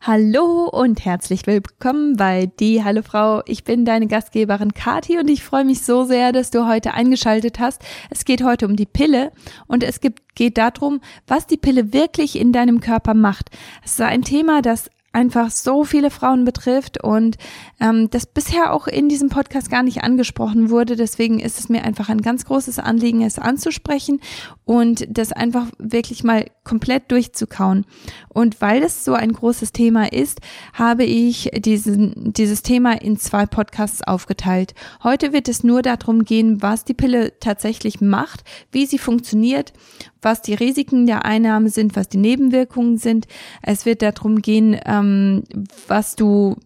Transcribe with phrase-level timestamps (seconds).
[0.00, 3.42] Hallo und herzlich willkommen bei Die Hallo Frau.
[3.46, 7.58] Ich bin deine Gastgeberin Kati und ich freue mich so sehr, dass du heute eingeschaltet
[7.58, 7.82] hast.
[8.08, 9.32] Es geht heute um die Pille
[9.66, 13.50] und es gibt, geht darum, was die Pille wirklich in deinem Körper macht.
[13.84, 17.36] Es ist ein Thema, das einfach so viele Frauen betrifft und
[17.80, 20.94] ähm, das bisher auch in diesem Podcast gar nicht angesprochen wurde.
[20.94, 24.20] Deswegen ist es mir einfach ein ganz großes Anliegen, es anzusprechen
[24.64, 27.86] und das einfach wirklich mal komplett durchzukauen.
[28.28, 30.40] Und weil es so ein großes Thema ist,
[30.74, 34.74] habe ich diesen, dieses Thema in zwei Podcasts aufgeteilt.
[35.02, 39.72] Heute wird es nur darum gehen, was die Pille tatsächlich macht, wie sie funktioniert,
[40.20, 43.26] was die Risiken der Einnahme sind, was die Nebenwirkungen sind.
[43.62, 45.44] Es wird darum gehen, ähm,
[45.86, 46.56] was du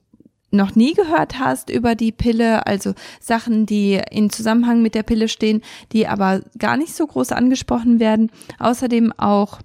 [0.50, 5.28] noch nie gehört hast über die Pille, also Sachen, die in Zusammenhang mit der Pille
[5.28, 8.30] stehen, die aber gar nicht so groß angesprochen werden.
[8.58, 9.60] Außerdem auch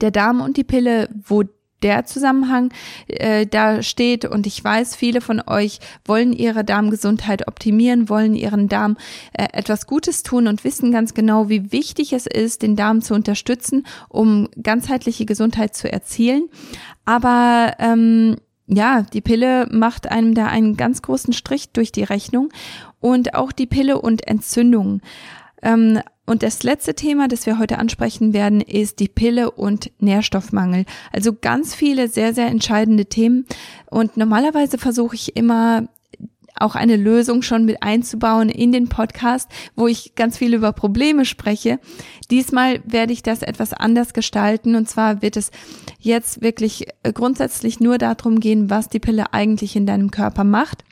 [0.00, 1.44] der Darm und die Pille, wo
[1.82, 2.72] der Zusammenhang
[3.06, 8.68] äh, da steht und ich weiß, viele von euch wollen ihre Darmgesundheit optimieren, wollen ihren
[8.68, 8.96] Darm
[9.32, 13.14] äh, etwas Gutes tun und wissen ganz genau, wie wichtig es ist, den Darm zu
[13.14, 16.48] unterstützen, um ganzheitliche Gesundheit zu erzielen.
[17.04, 22.48] Aber ähm, ja, die Pille macht einem da einen ganz großen Strich durch die Rechnung
[23.00, 25.02] und auch die Pille und Entzündungen.
[25.62, 30.84] Ähm, und das letzte Thema, das wir heute ansprechen werden, ist die Pille und Nährstoffmangel.
[31.12, 33.46] Also ganz viele sehr, sehr entscheidende Themen.
[33.88, 35.88] Und normalerweise versuche ich immer
[36.58, 41.24] auch eine Lösung schon mit einzubauen in den Podcast, wo ich ganz viel über Probleme
[41.24, 41.78] spreche.
[42.30, 45.50] Diesmal werde ich das etwas anders gestalten und zwar wird es
[46.00, 50.85] jetzt wirklich grundsätzlich nur darum gehen, was die Pille eigentlich in deinem Körper macht.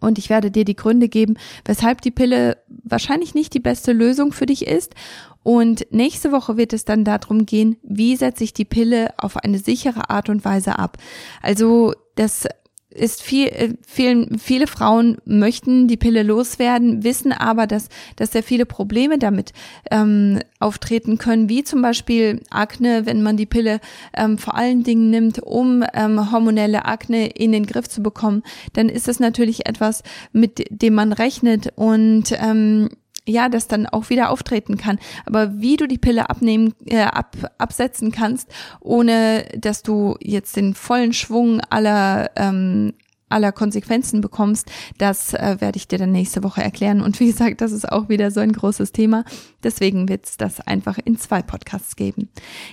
[0.00, 4.32] Und ich werde dir die Gründe geben, weshalb die Pille wahrscheinlich nicht die beste Lösung
[4.32, 4.94] für dich ist.
[5.42, 9.58] Und nächste Woche wird es dann darum gehen, wie setze ich die Pille auf eine
[9.58, 10.98] sichere Art und Weise ab.
[11.42, 12.46] Also das
[12.90, 18.42] ist viel, äh, vielen, viele Frauen möchten die Pille loswerden, wissen aber, dass, dass sehr
[18.42, 19.52] viele Probleme damit
[19.90, 23.80] ähm, auftreten können, wie zum Beispiel Akne, wenn man die Pille
[24.14, 28.42] ähm, vor allen Dingen nimmt, um ähm, hormonelle Akne in den Griff zu bekommen,
[28.72, 32.88] dann ist das natürlich etwas, mit dem man rechnet und ähm,
[33.30, 34.98] ja, das dann auch wieder auftreten kann.
[35.26, 40.74] Aber wie du die Pille abnehmen, äh, ab, absetzen kannst, ohne dass du jetzt den
[40.74, 42.92] vollen Schwung aller ähm,
[43.30, 47.00] aller Konsequenzen bekommst, das äh, werde ich dir dann nächste Woche erklären.
[47.00, 49.24] Und wie gesagt, das ist auch wieder so ein großes Thema.
[49.62, 52.28] Deswegen wird es das einfach in zwei Podcasts geben.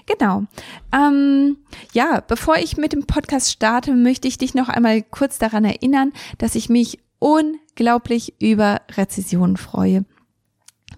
[0.07, 0.43] Genau.
[0.91, 1.57] Ähm,
[1.93, 6.11] ja, bevor ich mit dem Podcast starte, möchte ich dich noch einmal kurz daran erinnern,
[6.39, 10.05] dass ich mich unglaublich über Rezessionen freue.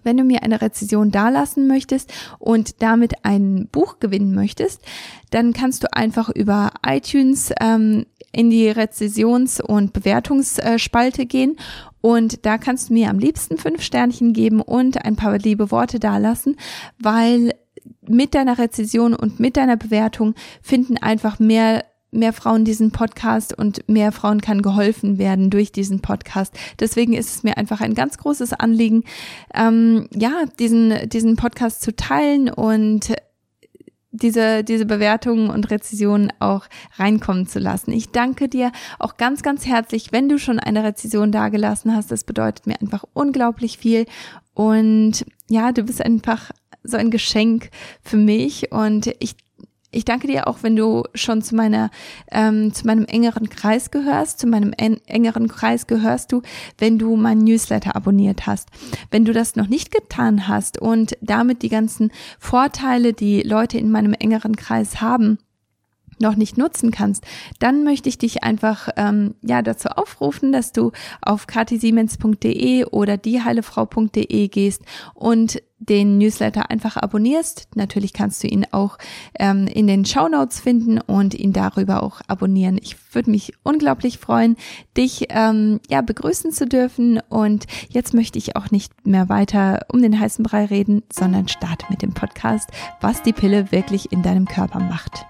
[0.02, 4.80] Wenn du mir eine Rezession dalassen möchtest und damit ein Buch gewinnen möchtest,
[5.30, 11.56] dann kannst du einfach über iTunes ähm, in die Rezessions- und Bewertungsspalte gehen
[12.00, 15.98] und da kannst du mir am liebsten fünf Sternchen geben und ein paar liebe Worte
[15.98, 16.56] dalassen,
[16.98, 17.52] weil
[18.06, 23.88] mit deiner Rezession und mit deiner Bewertung finden einfach mehr mehr Frauen diesen Podcast und
[23.88, 26.54] mehr Frauen kann geholfen werden durch diesen Podcast.
[26.78, 29.04] Deswegen ist es mir einfach ein ganz großes Anliegen,
[29.54, 33.14] ähm, ja, diesen, diesen Podcast zu teilen und
[34.12, 36.66] diese, diese Bewertungen und Rezessionen auch
[36.96, 37.92] reinkommen zu lassen.
[37.92, 42.10] Ich danke dir auch ganz, ganz herzlich, wenn du schon eine Rezession dagelassen hast.
[42.10, 44.06] Das bedeutet mir einfach unglaublich viel.
[44.52, 46.50] Und ja, du bist einfach
[46.82, 47.70] so ein Geschenk
[48.02, 49.36] für mich und ich
[49.92, 51.90] ich danke dir auch, wenn du schon zu meiner,
[52.30, 54.38] ähm, zu meinem engeren Kreis gehörst.
[54.38, 56.42] Zu meinem en engeren Kreis gehörst du,
[56.78, 58.68] wenn du meinen Newsletter abonniert hast.
[59.10, 63.90] Wenn du das noch nicht getan hast und damit die ganzen Vorteile, die Leute in
[63.90, 65.38] meinem engeren Kreis haben,
[66.20, 67.24] noch nicht nutzen kannst,
[67.58, 70.92] dann möchte ich dich einfach ähm, ja dazu aufrufen, dass du
[71.22, 74.82] auf katisiemens.de oder dieheilefrau.de gehst
[75.14, 77.68] und den Newsletter einfach abonnierst.
[77.74, 78.98] Natürlich kannst du ihn auch
[79.38, 82.78] ähm, in den Show Notes finden und ihn darüber auch abonnieren.
[82.80, 84.56] Ich würde mich unglaublich freuen,
[84.96, 87.18] dich ähm, ja begrüßen zu dürfen.
[87.30, 91.86] Und jetzt möchte ich auch nicht mehr weiter um den heißen Brei reden, sondern starte
[91.88, 92.70] mit dem Podcast,
[93.00, 95.29] was die Pille wirklich in deinem Körper macht.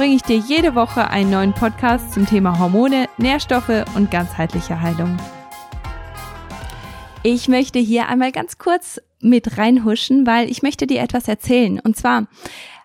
[0.00, 5.14] bringe ich dir jede Woche einen neuen Podcast zum Thema Hormone, Nährstoffe und ganzheitliche Heilung.
[7.22, 11.80] Ich möchte hier einmal ganz kurz mit reinhuschen, weil ich möchte dir etwas erzählen.
[11.80, 12.28] Und zwar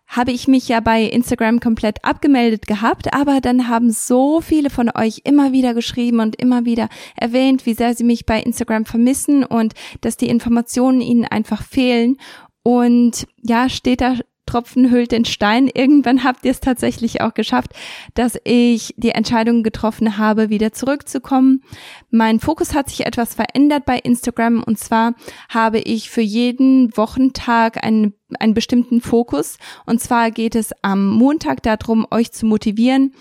[0.08, 4.92] habe ich mich ja bei Instagram komplett abgemeldet gehabt, aber dann haben so viele von
[4.94, 9.46] euch immer wieder geschrieben und immer wieder erwähnt, wie sehr sie mich bei Instagram vermissen
[9.46, 12.18] und dass die Informationen ihnen einfach fehlen.
[12.62, 14.16] Und ja, steht da
[14.46, 15.70] Tropfen hüllt den Stein.
[15.74, 17.72] Irgendwann habt ihr es tatsächlich auch geschafft,
[18.14, 21.64] dass ich die Entscheidung getroffen habe, wieder zurückzukommen.
[22.10, 25.16] Mein Fokus hat sich etwas verändert bei Instagram und zwar
[25.50, 31.64] habe ich für jeden Wochentag einen, einen bestimmten Fokus und zwar geht es am Montag
[31.64, 33.14] darum, euch zu motivieren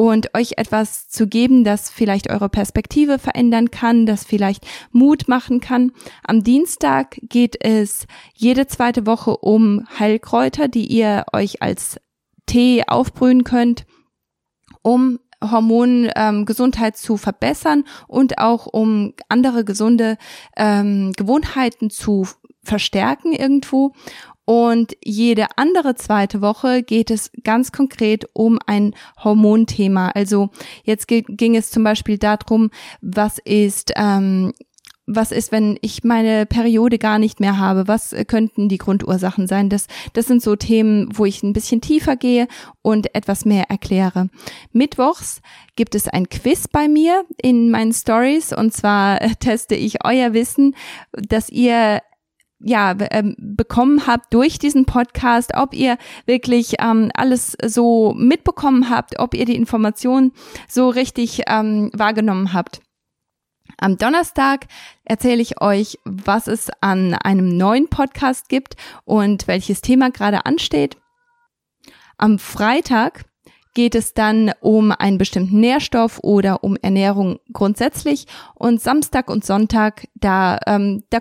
[0.00, 5.60] und euch etwas zu geben, das vielleicht eure Perspektive verändern kann, das vielleicht Mut machen
[5.60, 5.92] kann.
[6.24, 12.00] Am Dienstag geht es jede zweite Woche um Heilkräuter, die ihr euch als
[12.46, 13.84] Tee aufbrühen könnt,
[14.80, 20.16] um Hormongesundheit ähm, zu verbessern und auch um andere gesunde
[20.56, 22.26] ähm, Gewohnheiten zu
[22.62, 23.92] verstärken irgendwo.
[24.50, 30.08] Und jede andere zweite Woche geht es ganz konkret um ein Hormonthema.
[30.08, 30.50] Also
[30.82, 32.70] jetzt ging es zum Beispiel darum,
[33.00, 34.52] was ist ähm,
[35.06, 37.86] was ist, wenn ich meine Periode gar nicht mehr habe?
[37.86, 39.68] Was könnten die Grundursachen sein?
[39.68, 42.48] Das, das sind so Themen, wo ich ein bisschen tiefer gehe
[42.82, 44.30] und etwas mehr erkläre.
[44.72, 45.42] Mittwochs
[45.76, 50.74] gibt es ein Quiz bei mir in meinen Stories und zwar teste ich euer Wissen,
[51.12, 52.00] dass ihr
[52.60, 55.96] ja ähm, bekommen habt durch diesen Podcast, ob ihr
[56.26, 60.32] wirklich ähm, alles so mitbekommen habt, ob ihr die Informationen
[60.68, 62.80] so richtig ähm, wahrgenommen habt.
[63.78, 64.66] Am Donnerstag
[65.04, 70.98] erzähle ich euch, was es an einem neuen Podcast gibt und welches Thema gerade ansteht.
[72.18, 73.24] Am Freitag
[73.72, 78.26] geht es dann um einen bestimmten Nährstoff oder um Ernährung grundsätzlich.
[78.54, 81.20] Und Samstag und Sonntag, da, ähm, da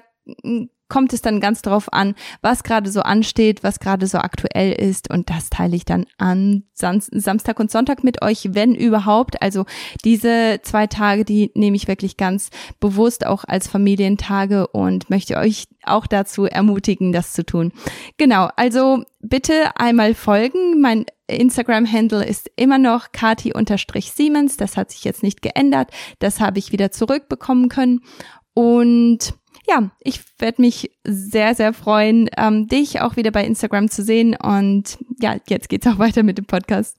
[0.90, 5.10] kommt es dann ganz drauf an, was gerade so ansteht, was gerade so aktuell ist.
[5.10, 9.42] Und das teile ich dann an Samstag und Sonntag mit euch, wenn überhaupt.
[9.42, 9.66] Also
[10.04, 12.50] diese zwei Tage, die nehme ich wirklich ganz
[12.80, 17.72] bewusst auch als Familientage und möchte euch auch dazu ermutigen, das zu tun.
[18.18, 20.82] Genau, also bitte einmal folgen.
[20.82, 24.58] Mein Instagram-Handle ist immer noch kati-siemens.
[24.58, 25.92] Das hat sich jetzt nicht geändert.
[26.20, 28.02] Das habe ich wieder zurückbekommen können.
[28.54, 29.36] Und
[29.70, 34.36] ja, ich werde mich sehr, sehr freuen, ähm, dich auch wieder bei Instagram zu sehen.
[34.36, 36.98] Und ja, jetzt geht's auch weiter mit dem Podcast.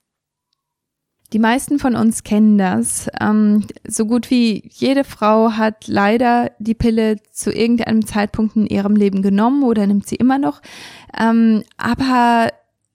[1.32, 3.08] Die meisten von uns kennen das.
[3.20, 8.96] Ähm, so gut wie jede Frau hat leider die Pille zu irgendeinem Zeitpunkt in ihrem
[8.96, 10.60] Leben genommen oder nimmt sie immer noch.
[11.16, 12.48] Ähm, aber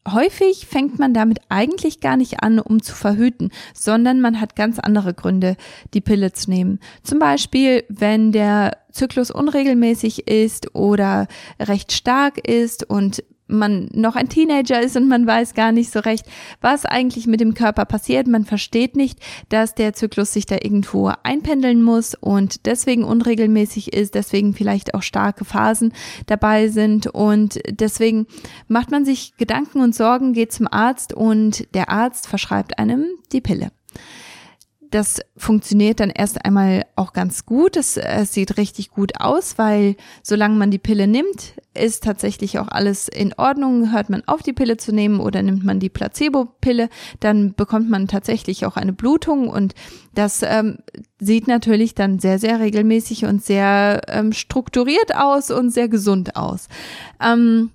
[0.08, 4.80] häufig fängt man damit eigentlich gar nicht an, um zu verhüten, sondern man hat ganz
[4.80, 5.58] andere Gründe,
[5.94, 6.80] die Pille zu nehmen.
[7.04, 11.28] Zum Beispiel, wenn der Zyklus unregelmäßig ist oder
[11.60, 16.00] recht stark ist und man noch ein Teenager ist und man weiß gar nicht so
[16.00, 16.26] recht,
[16.62, 18.28] was eigentlich mit dem Körper passiert.
[18.28, 19.20] Man versteht nicht,
[19.50, 25.04] dass der Zyklus sich da irgendwo einpendeln muss und deswegen unregelmäßig ist, deswegen vielleicht auch
[25.04, 25.94] starke Phasen
[26.26, 28.28] dabei sind und deswegen
[28.68, 33.42] macht man sich Gedanken und Sorgen, geht zum Arzt und der Arzt verschreibt einem die
[33.42, 33.72] Pille.
[34.92, 37.76] Das funktioniert dann erst einmal auch ganz gut.
[37.76, 42.68] Es, es, sieht richtig gut aus, weil solange man die Pille nimmt, ist tatsächlich auch
[42.68, 43.92] alles in Ordnung.
[43.92, 48.08] Hört man auf, die Pille zu nehmen oder nimmt man die Placebo-Pille, dann bekommt man
[48.08, 49.74] tatsächlich auch eine Blutung und
[50.14, 50.78] das ähm,
[51.20, 56.68] sieht natürlich dann sehr, sehr regelmäßig und sehr ähm, strukturiert aus und sehr gesund aus.
[57.22, 57.72] Ähm,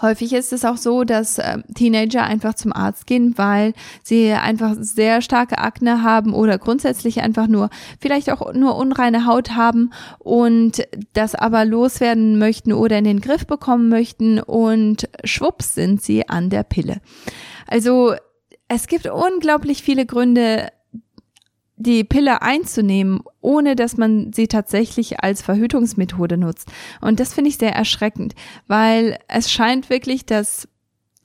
[0.00, 4.74] Häufig ist es auch so, dass äh, Teenager einfach zum Arzt gehen, weil sie einfach
[4.78, 7.70] sehr starke Akne haben oder grundsätzlich einfach nur
[8.00, 13.46] vielleicht auch nur unreine Haut haben und das aber loswerden möchten oder in den Griff
[13.46, 17.00] bekommen möchten und schwupps sind sie an der Pille.
[17.66, 18.14] Also
[18.68, 20.68] es gibt unglaublich viele Gründe,
[21.80, 26.68] die Pille einzunehmen, ohne dass man sie tatsächlich als Verhütungsmethode nutzt.
[27.00, 28.34] Und das finde ich sehr erschreckend,
[28.66, 30.68] weil es scheint wirklich das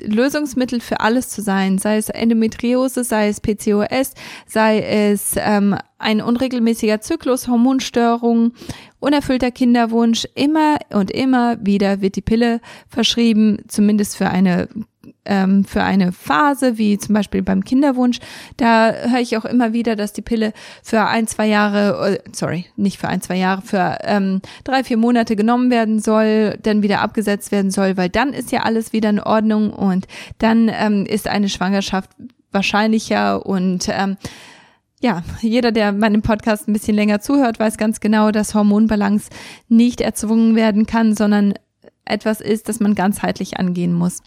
[0.01, 4.13] Lösungsmittel für alles zu sein, sei es Endometriose, sei es PCOS,
[4.45, 8.53] sei es ähm, ein unregelmäßiger Zyklus, Hormonstörungen,
[9.00, 10.25] unerfüllter Kinderwunsch.
[10.35, 14.67] Immer und immer wieder wird die Pille verschrieben, zumindest für eine
[15.25, 18.19] ähm, für eine Phase, wie zum Beispiel beim Kinderwunsch.
[18.57, 22.65] Da höre ich auch immer wieder, dass die Pille für ein, zwei Jahre, äh, sorry,
[22.75, 27.01] nicht für ein, zwei Jahre, für ähm, drei, vier Monate genommen werden soll, dann wieder
[27.01, 30.07] abgesetzt werden soll, weil dann ist ja alles wieder in Ordnung und
[30.39, 32.09] dann ähm, ist eine Schwangerschaft
[32.51, 34.17] wahrscheinlicher und ähm,
[35.01, 39.29] ja, jeder, der meinem Podcast ein bisschen länger zuhört, weiß ganz genau, dass Hormonbalance
[39.67, 41.53] nicht erzwungen werden kann, sondern
[42.05, 44.21] etwas ist, das man ganzheitlich angehen muss.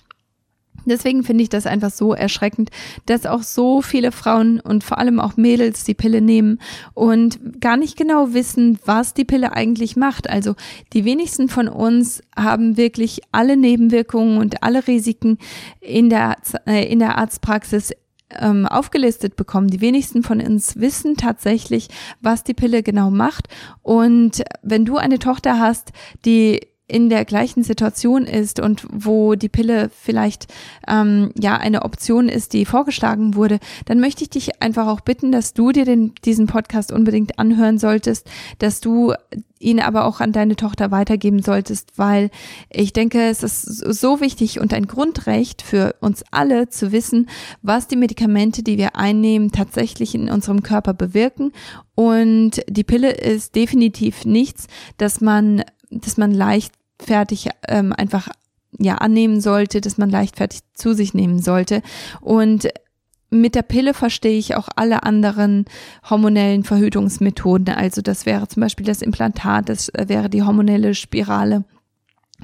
[0.88, 2.70] Deswegen finde ich das einfach so erschreckend,
[3.06, 6.58] dass auch so viele Frauen und vor allem auch Mädels die Pille nehmen
[6.94, 10.28] und gar nicht genau wissen, was die Pille eigentlich macht.
[10.28, 10.54] Also
[10.92, 15.38] die wenigsten von uns haben wirklich alle Nebenwirkungen und alle Risiken
[15.80, 17.92] in der, äh, in der Arztpraxis
[18.30, 19.68] ähm, aufgelistet bekommen.
[19.68, 21.88] Die wenigsten von uns wissen tatsächlich,
[22.20, 23.48] was die Pille genau macht.
[23.82, 25.92] Und wenn du eine Tochter hast,
[26.24, 30.46] die in der gleichen Situation ist und wo die Pille vielleicht
[30.88, 35.30] ähm, ja eine Option ist, die vorgeschlagen wurde, dann möchte ich dich einfach auch bitten,
[35.30, 38.28] dass du dir den, diesen Podcast unbedingt anhören solltest,
[38.58, 39.12] dass du
[39.58, 42.30] ihn aber auch an deine Tochter weitergeben solltest, weil
[42.70, 47.28] ich denke, es ist so wichtig und ein Grundrecht für uns alle zu wissen,
[47.60, 51.52] was die Medikamente, die wir einnehmen, tatsächlich in unserem Körper bewirken.
[51.94, 58.28] Und die Pille ist definitiv nichts, dass man dass man leicht leichtfertig ähm, einfach
[58.78, 61.82] ja annehmen sollte, dass man leichtfertig zu sich nehmen sollte.
[62.20, 62.68] Und
[63.30, 65.66] mit der Pille verstehe ich auch alle anderen
[66.08, 67.68] hormonellen Verhütungsmethoden.
[67.74, 71.64] Also das wäre zum Beispiel das Implantat, das äh, wäre die hormonelle Spirale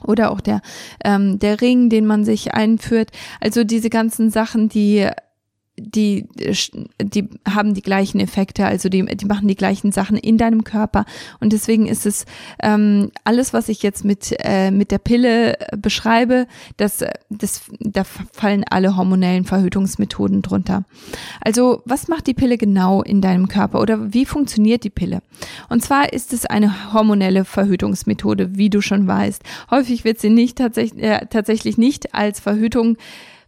[0.02, 0.60] oder auch der
[1.04, 3.10] ähm, der Ring, den man sich einführt.
[3.40, 5.08] Also diese ganzen Sachen, die
[5.76, 6.28] die,
[7.02, 11.04] die haben die gleichen Effekte, also die, die machen die gleichen Sachen in deinem Körper.
[11.40, 12.26] Und deswegen ist es
[12.62, 18.64] ähm, alles, was ich jetzt mit, äh, mit der Pille beschreibe, das, das, da fallen
[18.70, 20.84] alle hormonellen Verhütungsmethoden drunter.
[21.40, 25.22] Also, was macht die Pille genau in deinem Körper oder wie funktioniert die Pille?
[25.68, 29.42] Und zwar ist es eine hormonelle Verhütungsmethode, wie du schon weißt.
[29.70, 32.96] Häufig wird sie nicht tatsächlich, äh, tatsächlich nicht als Verhütung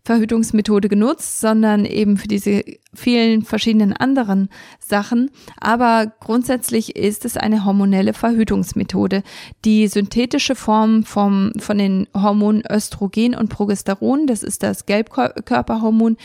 [0.07, 2.63] Verhütungsmethode genutzt, sondern eben für diese
[2.95, 5.31] vielen verschiedenen anderen Sachen.
[5.61, 9.25] Aber grundsätzlich ist es eine hormonelle Verhütungsmethode.
[9.65, 16.17] Die synthetische Form vom, von den Hormonen Östrogen und Progesteron, das ist das Gelbkörperhormon,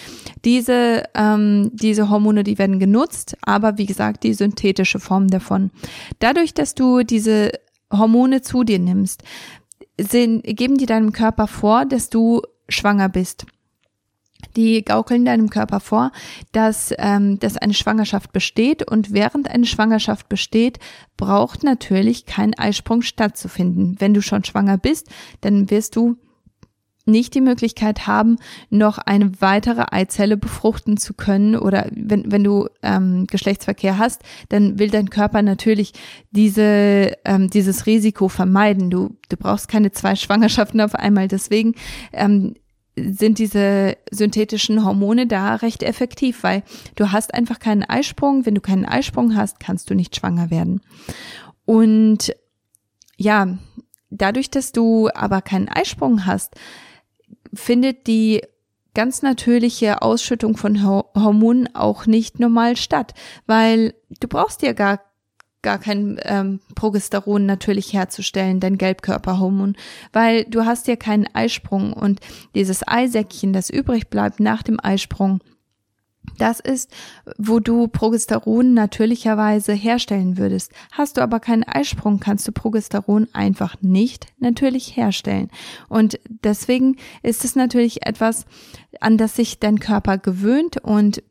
[0.45, 5.71] diese, ähm, diese Hormone, die werden genutzt, aber wie gesagt, die synthetische Form davon.
[6.19, 7.49] Dadurch, dass du diese
[7.91, 9.23] Hormone zu dir nimmst,
[9.99, 13.47] sind, geben die deinem Körper vor, dass du schwanger bist
[14.55, 16.11] die gaukeln deinem Körper vor,
[16.51, 20.79] dass, ähm, dass eine Schwangerschaft besteht und während eine Schwangerschaft besteht,
[21.17, 23.95] braucht natürlich kein Eisprung stattzufinden.
[23.99, 25.09] Wenn du schon schwanger bist,
[25.41, 26.17] dann wirst du
[27.05, 28.37] nicht die Möglichkeit haben,
[28.69, 34.79] noch eine weitere Eizelle befruchten zu können oder wenn, wenn du ähm, Geschlechtsverkehr hast, dann
[34.79, 35.93] will dein Körper natürlich
[36.31, 38.89] diese, ähm, dieses Risiko vermeiden.
[38.89, 41.27] Du, du brauchst keine zwei Schwangerschaften auf einmal.
[41.27, 41.73] Deswegen
[42.13, 42.53] ähm,
[43.13, 46.63] sind diese synthetischen Hormone da recht effektiv, weil
[46.95, 48.45] du hast einfach keinen Eisprung.
[48.45, 50.81] Wenn du keinen Eisprung hast, kannst du nicht schwanger werden.
[51.65, 52.35] Und
[53.17, 53.57] ja,
[54.09, 56.55] dadurch, dass du aber keinen Eisprung hast,
[57.53, 58.41] findet die
[58.93, 63.13] ganz natürliche Ausschüttung von Hormonen auch nicht normal statt,
[63.45, 64.99] weil du brauchst ja gar
[65.61, 69.75] gar kein ähm, Progesteron natürlich herzustellen, dein Gelbkörperhormon,
[70.11, 72.19] weil du hast ja keinen Eisprung und
[72.55, 75.41] dieses Eisäckchen, das übrig bleibt nach dem Eisprung,
[76.37, 76.91] das ist,
[77.37, 80.71] wo du Progesteron natürlicherweise herstellen würdest.
[80.91, 85.49] Hast du aber keinen Eisprung, kannst du Progesteron einfach nicht natürlich herstellen.
[85.89, 88.45] Und deswegen ist es natürlich etwas,
[88.99, 91.23] an das sich dein Körper gewöhnt und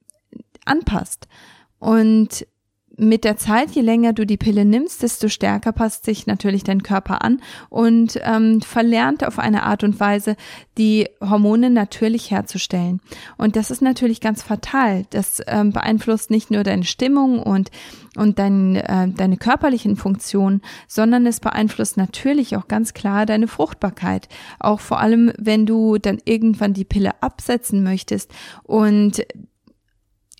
[0.64, 1.28] anpasst.
[1.78, 2.46] Und
[2.96, 6.82] mit der Zeit, je länger du die Pille nimmst, desto stärker passt sich natürlich dein
[6.82, 10.36] Körper an und ähm, verlernt auf eine Art und Weise,
[10.76, 13.00] die Hormone natürlich herzustellen.
[13.38, 15.06] Und das ist natürlich ganz fatal.
[15.10, 17.70] Das ähm, beeinflusst nicht nur deine Stimmung und
[18.16, 24.28] und dein, äh, deine körperlichen Funktionen, sondern es beeinflusst natürlich auch ganz klar deine Fruchtbarkeit.
[24.58, 28.32] Auch vor allem, wenn du dann irgendwann die Pille absetzen möchtest
[28.64, 29.22] und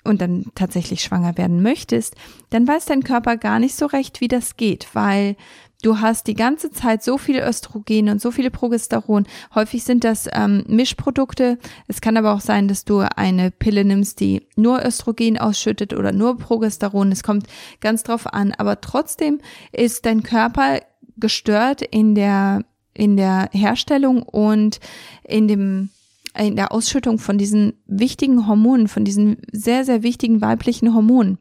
[0.05, 2.15] und dann tatsächlich schwanger werden möchtest,
[2.51, 5.37] dann weiß dein Körper gar nicht so recht, wie das geht, weil
[5.83, 9.27] du hast die ganze Zeit so viel Östrogen und so viele Progesteron.
[9.55, 11.59] Häufig sind das ähm, Mischprodukte.
[11.89, 16.13] Es kann aber auch sein, dass du eine Pille nimmst, die nur Östrogen ausschüttet oder
[16.13, 17.13] nur Progesteron.
[17.13, 17.47] Es kommt
[17.81, 18.53] ganz drauf an.
[18.53, 19.41] Aber trotzdem
[19.73, 20.81] ist dein Körper
[21.17, 24.81] gestört in der in der Herstellung und
[25.23, 25.91] in dem
[26.37, 31.39] in der Ausschüttung von diesen wichtigen Hormonen, von diesen sehr, sehr wichtigen weiblichen Hormonen.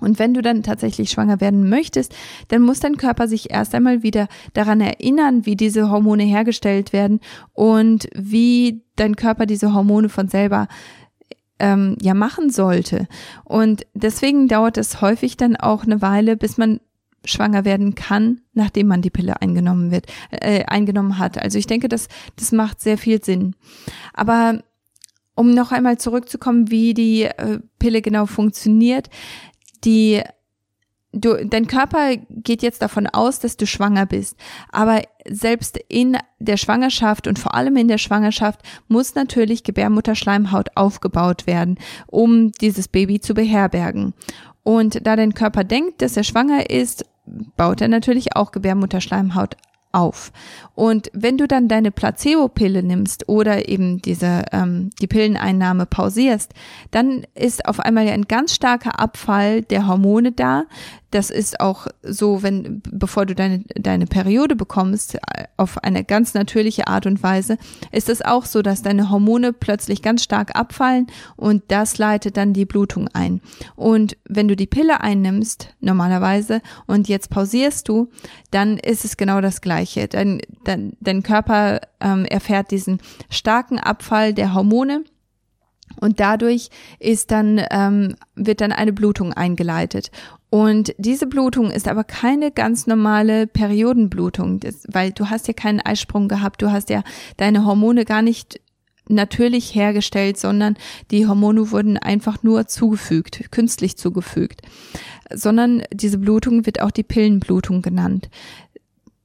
[0.00, 2.14] Und wenn du dann tatsächlich schwanger werden möchtest,
[2.48, 7.20] dann muss dein Körper sich erst einmal wieder daran erinnern, wie diese Hormone hergestellt werden
[7.52, 10.66] und wie dein Körper diese Hormone von selber
[11.58, 13.06] ähm, ja machen sollte.
[13.44, 16.80] Und deswegen dauert es häufig dann auch eine Weile, bis man
[17.24, 21.38] schwanger werden kann, nachdem man die Pille eingenommen wird, äh, eingenommen hat.
[21.38, 23.54] Also ich denke, das, das macht sehr viel Sinn.
[24.12, 24.62] Aber
[25.34, 29.10] um noch einmal zurückzukommen, wie die äh, Pille genau funktioniert,
[29.84, 30.22] die
[31.14, 34.36] du, dein Körper geht jetzt davon aus, dass du schwanger bist.
[34.70, 41.46] Aber selbst in der Schwangerschaft und vor allem in der Schwangerschaft muss natürlich Gebärmutterschleimhaut aufgebaut
[41.46, 44.14] werden, um dieses Baby zu beherbergen.
[44.62, 47.04] Und da dein Körper denkt, dass er schwanger ist,
[47.56, 49.56] baut er natürlich auch Gebärmutterschleimhaut
[49.94, 50.32] auf.
[50.74, 56.52] Und wenn du dann deine Placebo-Pille nimmst oder eben diese ähm, die Pilleneinnahme pausierst,
[56.90, 60.64] dann ist auf einmal ein ganz starker Abfall der Hormone da,
[61.14, 65.16] das ist auch so, wenn, bevor du deine, deine Periode bekommst,
[65.56, 67.56] auf eine ganz natürliche Art und Weise,
[67.92, 71.06] ist es auch so, dass deine Hormone plötzlich ganz stark abfallen
[71.36, 73.40] und das leitet dann die Blutung ein.
[73.76, 78.10] Und wenn du die Pille einnimmst, normalerweise, und jetzt pausierst du,
[78.50, 80.08] dann ist es genau das Gleiche.
[80.08, 82.98] Dein, dein, dein Körper ähm, erfährt diesen
[83.30, 85.04] starken Abfall der Hormone
[86.00, 90.10] und dadurch ist dann, ähm, wird dann eine Blutung eingeleitet.
[90.50, 96.28] Und diese Blutung ist aber keine ganz normale Periodenblutung, weil du hast ja keinen Eisprung
[96.28, 97.02] gehabt, du hast ja
[97.36, 98.60] deine Hormone gar nicht
[99.08, 100.76] natürlich hergestellt, sondern
[101.10, 104.62] die Hormone wurden einfach nur zugefügt, künstlich zugefügt.
[105.32, 108.30] Sondern diese Blutung wird auch die Pillenblutung genannt.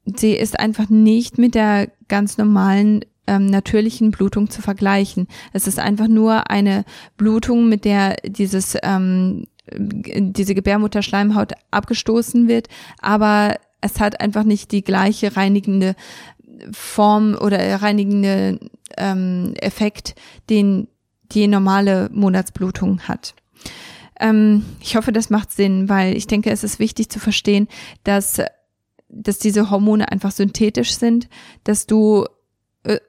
[0.06, 5.28] Sie ist einfach nicht mit der ganz normalen ähm, natürlichen Blutung zu vergleichen.
[5.54, 6.84] Es ist einfach nur eine
[7.16, 12.70] Blutung, mit der dieses ähm, diese Gebärmutterschleimhaut abgestoßen wird,
[13.00, 15.96] aber es hat einfach nicht die gleiche reinigende
[16.72, 18.60] Form oder reinigende
[18.98, 20.16] ähm, Effekt,
[20.50, 20.88] den
[21.32, 23.36] die normale Monatsblutung hat.
[24.20, 27.68] Ähm, ich hoffe, das macht Sinn, weil ich denke, es ist wichtig zu verstehen,
[28.04, 28.42] dass
[29.10, 31.30] dass diese Hormone einfach synthetisch sind,
[31.64, 32.26] dass du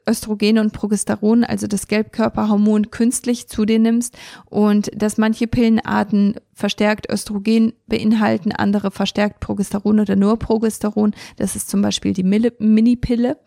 [0.09, 7.11] Östrogen und Progesteron, also das Gelbkörperhormon, künstlich zu dir nimmst und dass manche Pillenarten verstärkt
[7.11, 11.15] Östrogen beinhalten, andere verstärkt Progesteron oder nur Progesteron.
[11.37, 13.39] Das ist zum Beispiel die Mini-Pille.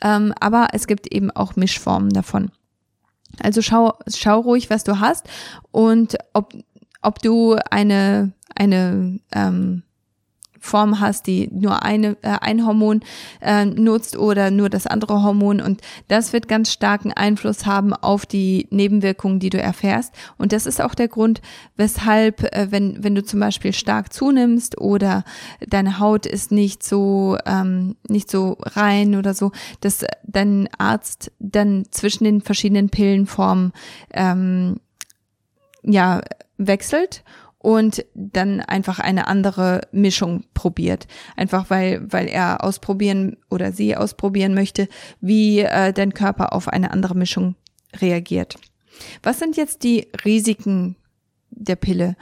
[0.00, 2.50] Ähm, aber es gibt eben auch Mischformen davon.
[3.40, 5.28] Also schau, schau ruhig, was du hast
[5.70, 6.54] und ob,
[7.02, 9.82] ob du eine, eine ähm,
[10.62, 13.00] Form hast, die nur eine, äh, ein Hormon
[13.40, 15.60] äh, nutzt oder nur das andere Hormon.
[15.60, 20.14] Und das wird ganz starken Einfluss haben auf die Nebenwirkungen, die du erfährst.
[20.38, 21.42] Und das ist auch der Grund,
[21.76, 25.24] weshalb, äh, wenn, wenn du zum Beispiel stark zunimmst oder
[25.66, 31.86] deine Haut ist nicht so, ähm, nicht so rein oder so, dass dein Arzt dann
[31.90, 33.72] zwischen den verschiedenen Pillenformen
[34.14, 34.76] ähm,
[35.82, 36.20] ja
[36.56, 37.24] wechselt
[37.62, 41.06] und dann einfach eine andere Mischung probiert.
[41.36, 44.88] Einfach weil, weil er ausprobieren oder sie ausprobieren möchte,
[45.20, 47.54] wie äh, dein Körper auf eine andere Mischung
[48.00, 48.56] reagiert.
[49.22, 50.96] Was sind jetzt die Risiken
[51.50, 52.16] der Pille?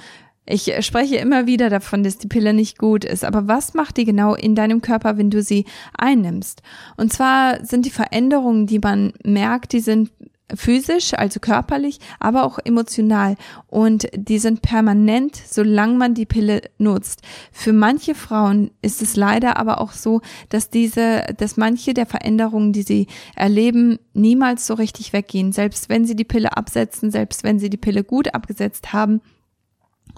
[0.46, 4.04] Ich spreche immer wieder davon, dass die Pille nicht gut ist, aber was macht die
[4.04, 5.64] genau in deinem Körper, wenn du sie
[5.96, 6.62] einnimmst?
[6.96, 10.10] Und zwar sind die Veränderungen, die man merkt, die sind
[10.54, 13.36] physisch, also körperlich, aber auch emotional.
[13.68, 17.22] Und die sind permanent, solange man die Pille nutzt.
[17.52, 22.72] Für manche Frauen ist es leider aber auch so, dass diese, dass manche der Veränderungen,
[22.72, 25.52] die sie erleben, niemals so richtig weggehen.
[25.52, 29.20] Selbst wenn sie die Pille absetzen, selbst wenn sie die Pille gut abgesetzt haben,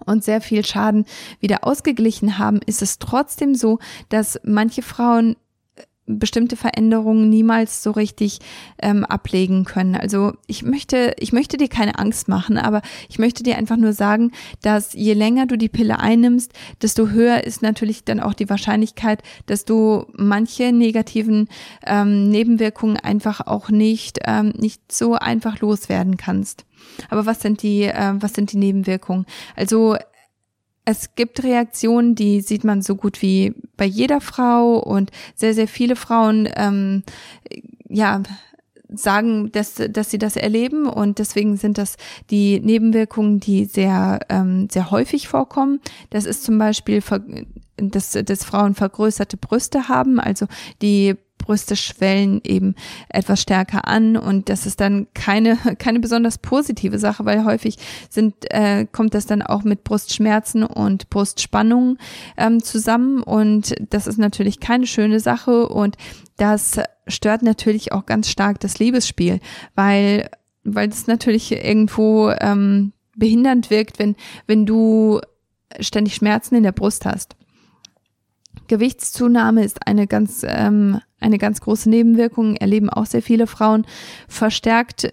[0.06, 1.04] und sehr viel Schaden
[1.40, 5.36] wieder ausgeglichen haben, ist es trotzdem so, dass manche Frauen
[6.18, 8.38] bestimmte Veränderungen niemals so richtig
[8.80, 9.94] ähm, ablegen können.
[9.94, 13.92] Also ich möchte, ich möchte dir keine Angst machen, aber ich möchte dir einfach nur
[13.92, 18.48] sagen, dass je länger du die Pille einnimmst, desto höher ist natürlich dann auch die
[18.48, 21.48] Wahrscheinlichkeit, dass du manche negativen
[21.86, 26.64] ähm, Nebenwirkungen einfach auch nicht ähm, nicht so einfach loswerden kannst.
[27.10, 29.26] Aber was sind die äh, was sind die Nebenwirkungen?
[29.56, 29.96] Also
[30.84, 35.68] es gibt Reaktionen, die sieht man so gut wie bei jeder Frau und sehr, sehr
[35.68, 37.02] viele Frauen, ähm,
[37.88, 38.22] ja,
[38.94, 41.96] sagen, dass, dass sie das erleben und deswegen sind das
[42.30, 45.80] die Nebenwirkungen, die sehr, ähm, sehr häufig vorkommen.
[46.10, 47.02] Das ist zum Beispiel,
[47.76, 50.46] dass, dass Frauen vergrößerte Brüste haben, also
[50.82, 52.74] die Brüste schwellen eben
[53.08, 57.76] etwas stärker an und das ist dann keine keine besonders positive Sache, weil häufig
[58.08, 61.98] sind äh, kommt das dann auch mit Brustschmerzen und Brustspannungen
[62.36, 65.96] ähm, zusammen und das ist natürlich keine schöne Sache und
[66.36, 69.40] das stört natürlich auch ganz stark das Liebesspiel,
[69.74, 70.30] weil
[70.64, 75.20] weil das natürlich irgendwo ähm, behindernd wirkt, wenn, wenn du
[75.80, 77.36] ständig Schmerzen in der Brust hast.
[78.68, 83.86] Gewichtszunahme ist eine ganz, ähm, eine ganz große Nebenwirkung, erleben auch sehr viele Frauen.
[84.28, 85.10] Verstärkt äh,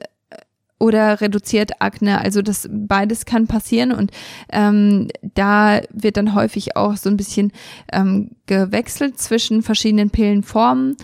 [0.80, 2.22] oder reduziert Akne.
[2.22, 4.12] Also das beides kann passieren und
[4.52, 7.52] ähm, da wird dann häufig auch so ein bisschen
[7.92, 10.96] ähm, gewechselt zwischen verschiedenen Pillenformen,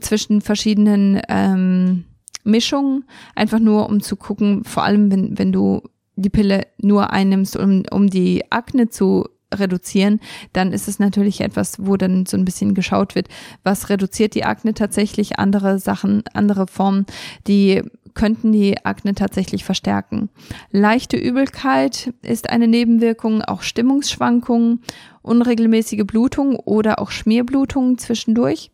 [0.00, 2.04] zwischen verschiedenen ähm,
[2.44, 5.82] Mischungen, einfach nur um zu gucken, vor allem wenn, wenn du
[6.16, 10.20] die Pille nur einnimmst, um, um die Akne zu reduzieren,
[10.52, 13.28] dann ist es natürlich etwas, wo dann so ein bisschen geschaut wird,
[13.62, 17.06] was reduziert die Akne tatsächlich, andere Sachen, andere Formen,
[17.46, 17.82] die
[18.14, 20.30] könnten die Akne tatsächlich verstärken.
[20.70, 24.82] Leichte Übelkeit ist eine Nebenwirkung, auch Stimmungsschwankungen,
[25.22, 28.70] unregelmäßige Blutung oder auch Schmierblutungen zwischendurch.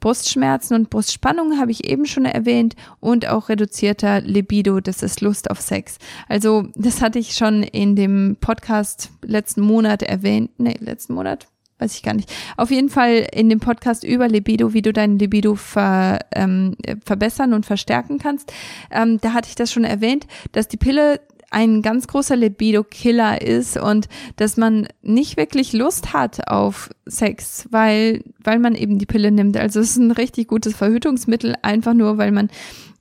[0.00, 5.50] Brustschmerzen und Brustspannung habe ich eben schon erwähnt und auch reduzierter Libido, das ist Lust
[5.50, 5.98] auf Sex.
[6.28, 10.50] Also das hatte ich schon in dem Podcast letzten Monat erwähnt.
[10.58, 11.48] Nee, letzten Monat?
[11.78, 12.32] Weiß ich gar nicht.
[12.56, 17.52] Auf jeden Fall in dem Podcast über Libido, wie du dein Libido ver, ähm, verbessern
[17.52, 18.52] und verstärken kannst.
[18.90, 23.76] Ähm, da hatte ich das schon erwähnt, dass die Pille ein ganz großer Libido-Killer ist
[23.76, 29.30] und dass man nicht wirklich Lust hat auf Sex, weil, weil man eben die Pille
[29.30, 29.56] nimmt.
[29.56, 32.50] Also es ist ein richtig gutes Verhütungsmittel, einfach nur, weil man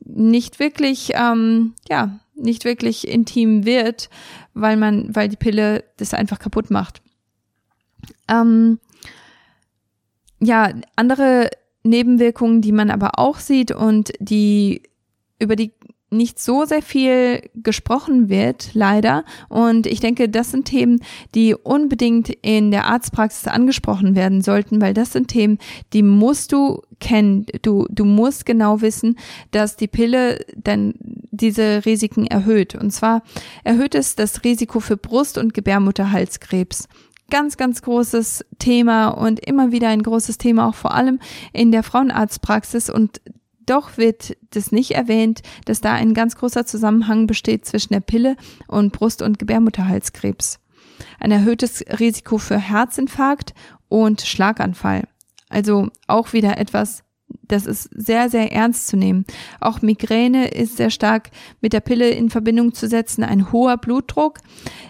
[0.06, 4.10] nicht wirklich, ähm, ja, nicht wirklich intim wird,
[4.54, 7.02] weil man, weil die Pille das einfach kaputt macht.
[8.28, 8.80] Ähm,
[10.40, 11.50] ja, andere
[11.84, 14.84] Nebenwirkungen, die man aber auch sieht und die
[15.40, 15.72] über die
[16.14, 19.26] nicht so sehr viel gesprochen wird, leider.
[19.50, 21.02] Und ich denke, das sind Themen,
[21.36, 25.58] die unbedingt in der Arztpraxis angesprochen werden sollten, weil das sind Themen,
[25.92, 27.46] die musst du kennen.
[27.64, 29.18] Du, du musst genau wissen,
[29.52, 30.94] dass die Pille dann
[31.32, 32.76] diese Risiken erhöht.
[32.76, 33.24] Und zwar
[33.64, 36.88] erhöht es das Risiko für Brust- und Gebärmutterhalskrebs
[37.34, 41.19] ganz, ganz großes Thema und immer wieder ein großes Thema, auch vor allem
[41.52, 42.91] in der Frauenarztpraxis.
[42.91, 43.22] Und
[43.65, 48.36] doch wird das nicht erwähnt, dass da ein ganz großer Zusammenhang besteht zwischen der Pille
[48.67, 50.60] und Brust- und Gebärmutterhalskrebs.
[51.19, 53.56] Ein erhöhtes Risiko für Herzinfarkt
[53.89, 55.08] und Schlaganfall.
[55.50, 57.04] Also auch wieder etwas,
[57.54, 59.26] das ist sehr, sehr ernst zu nehmen.
[59.62, 61.30] Auch Migräne ist sehr stark
[61.62, 63.24] mit der Pille in Verbindung zu setzen.
[63.24, 64.39] Ein hoher Blutdruck,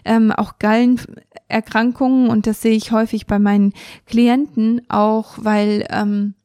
[0.06, 3.74] ähm, auch Gallenerkrankungen und das sehe ich häufig bei meinen
[4.06, 6.36] Klienten auch, weil ähm,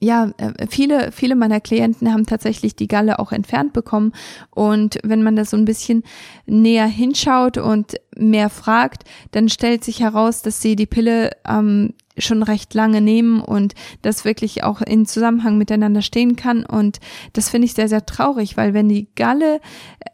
[0.00, 4.12] ja, äh, viele, viele meiner Klienten haben tatsächlich die Galle auch entfernt bekommen.
[4.50, 6.02] Und wenn man da so ein bisschen
[6.46, 12.42] näher hinschaut und mehr fragt, dann stellt sich heraus, dass sie die Pille ähm, schon
[12.42, 16.64] recht lange nehmen und das wirklich auch in Zusammenhang miteinander stehen kann.
[16.64, 17.00] Und
[17.32, 19.60] das finde ich sehr, sehr traurig, weil wenn die Galle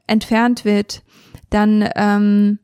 [0.07, 1.03] entfernt wird,
[1.51, 2.59] dann ähm,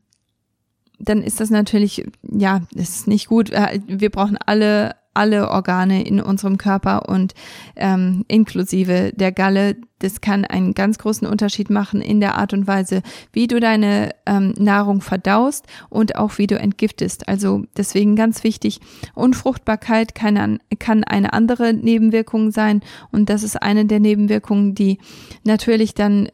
[0.99, 3.49] dann ist das natürlich, ja, ist nicht gut.
[3.49, 7.33] Äh, wir brauchen alle alle Organe in unserem Körper und
[7.75, 9.77] ähm, inklusive der Galle.
[9.99, 14.11] Das kann einen ganz großen Unterschied machen in der Art und Weise, wie du deine
[14.25, 17.27] ähm, Nahrung verdaust und auch wie du entgiftest.
[17.27, 18.79] Also deswegen ganz wichtig,
[19.13, 24.97] Unfruchtbarkeit kann, kann eine andere Nebenwirkung sein und das ist eine der Nebenwirkungen, die
[25.43, 26.29] natürlich dann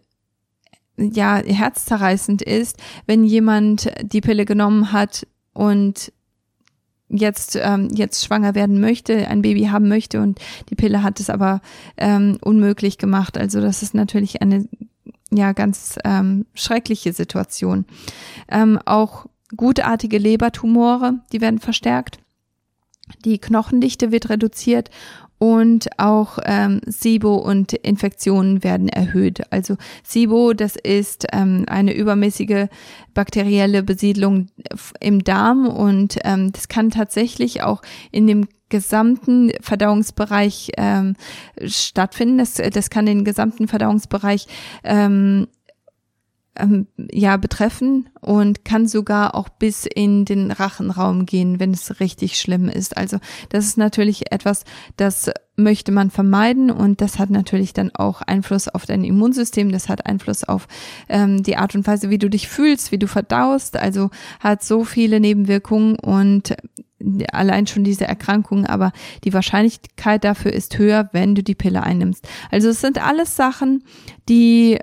[0.98, 6.12] ja herzzerreißend ist, wenn jemand die Pille genommen hat und
[7.10, 11.30] jetzt ähm, jetzt schwanger werden möchte, ein Baby haben möchte und die Pille hat es
[11.30, 11.62] aber
[11.98, 13.38] ähm, unmöglich gemacht.
[13.38, 14.67] Also das ist natürlich eine
[15.32, 17.86] ja ganz ähm, schreckliche Situation.
[18.48, 22.19] Ähm, auch gutartige Lebertumore, die werden verstärkt.
[23.26, 24.89] Die Knochendichte wird reduziert
[25.39, 29.41] und auch ähm, SIBO und Infektionen werden erhöht.
[29.52, 32.67] Also SIBO, das ist ähm, eine übermäßige
[33.13, 34.47] bakterielle Besiedlung
[34.99, 41.15] im Darm und ähm, das kann tatsächlich auch in dem gesamten Verdauungsbereich ähm,
[41.65, 42.38] stattfinden.
[42.38, 44.45] Das, das kann den gesamten Verdauungsbereich
[44.84, 45.47] ähm,
[46.60, 52.39] ähm, ja betreffen und kann sogar auch bis in den Rachenraum gehen, wenn es richtig
[52.39, 52.98] schlimm ist.
[52.98, 53.17] Also
[53.50, 54.63] das ist natürlich etwas,
[54.98, 59.89] das möchte man vermeiden und das hat natürlich dann auch Einfluss auf dein Immunsystem, das
[59.89, 60.67] hat Einfluss auf
[61.10, 64.84] ähm, die Art und Weise, wie du dich fühlst, wie du verdaust, also hat so
[64.84, 66.56] viele Nebenwirkungen und
[67.32, 68.91] allein schon diese Erkrankung, aber
[69.24, 72.28] die Wahrscheinlichkeit dafür ist höher, wenn du die Pille einnimmst.
[72.52, 73.84] Also es sind alles Sachen,
[74.28, 74.80] die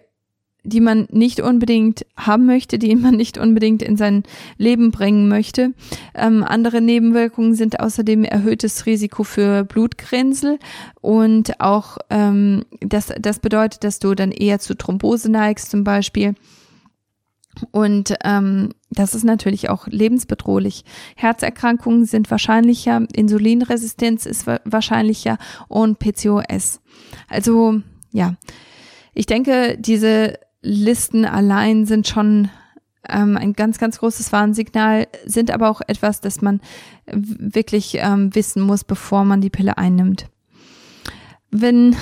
[0.67, 4.25] die man nicht unbedingt haben möchte, die man nicht unbedingt in sein
[4.59, 5.73] Leben bringen möchte.
[6.15, 10.59] Ähm, andere Nebenwirkungen sind außerdem erhöhtes Risiko für Blutgrinsel
[11.01, 16.35] und auch ähm, das, das bedeutet, dass du dann eher zu Thrombose neigst zum Beispiel.
[17.71, 20.85] Und ähm, das ist natürlich auch lebensbedrohlich.
[21.15, 26.81] Herzerkrankungen sind wahrscheinlicher, Insulinresistenz ist wahrscheinlicher und PCOS.
[27.29, 27.81] Also
[28.13, 28.35] ja,
[29.15, 30.35] ich denke, diese
[30.67, 32.51] Listen allein sind schon
[33.09, 36.61] ähm, ein ganz, ganz großes Warnsignal, sind aber auch etwas, das man
[37.07, 40.27] wirklich ähm, wissen muss, bevor man die Pille einnimmt.
[41.51, 41.95] Wenn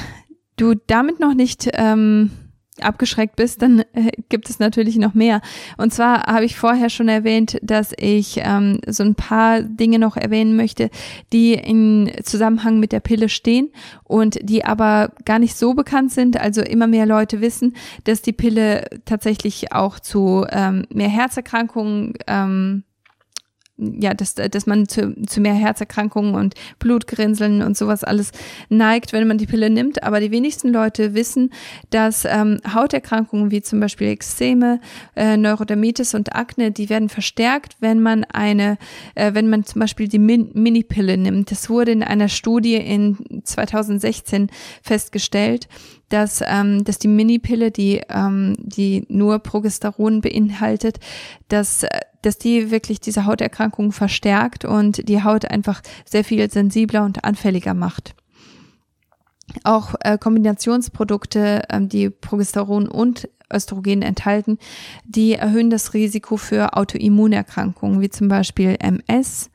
[0.56, 2.30] du damit noch nicht ähm,
[2.80, 5.40] abgeschreckt bist, dann äh, gibt es natürlich noch mehr.
[5.76, 10.16] Und zwar habe ich vorher schon erwähnt, dass ich ähm, so ein paar Dinge noch
[10.16, 10.90] erwähnen möchte,
[11.32, 13.70] die in Zusammenhang mit der Pille stehen
[14.02, 16.40] und die aber gar nicht so bekannt sind.
[16.40, 22.84] Also immer mehr Leute wissen, dass die Pille tatsächlich auch zu ähm, mehr Herzerkrankungen ähm,
[23.76, 28.30] ja, dass, dass man zu, zu mehr Herzerkrankungen und Blutgerinnseln und sowas alles
[28.68, 30.02] neigt, wenn man die Pille nimmt.
[30.04, 31.50] Aber die wenigsten Leute wissen,
[31.90, 34.80] dass ähm, Hauterkrankungen wie zum Beispiel Ekzeme,
[35.16, 38.78] äh, Neurodermitis und Akne, die werden verstärkt, wenn man eine,
[39.16, 41.50] äh, wenn man zum Beispiel die Min Minipille nimmt.
[41.50, 44.50] Das wurde in einer Studie in 2016
[44.82, 45.68] festgestellt,
[46.14, 51.00] dass, ähm, dass die Minipille, die, ähm, die nur Progesteron beinhaltet,
[51.48, 51.84] dass,
[52.22, 57.74] dass die wirklich diese Hauterkrankungen verstärkt und die Haut einfach sehr viel sensibler und anfälliger
[57.74, 58.14] macht.
[59.64, 64.58] Auch äh, Kombinationsprodukte, ähm, die Progesteron und Östrogen enthalten,
[65.04, 69.50] die erhöhen das Risiko für Autoimmunerkrankungen, wie zum Beispiel MS,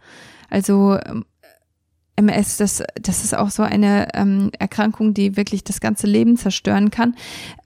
[0.50, 1.24] also ähm,
[2.20, 6.92] MS, das, das ist auch so eine ähm, Erkrankung, die wirklich das ganze Leben zerstören
[6.92, 7.16] kann.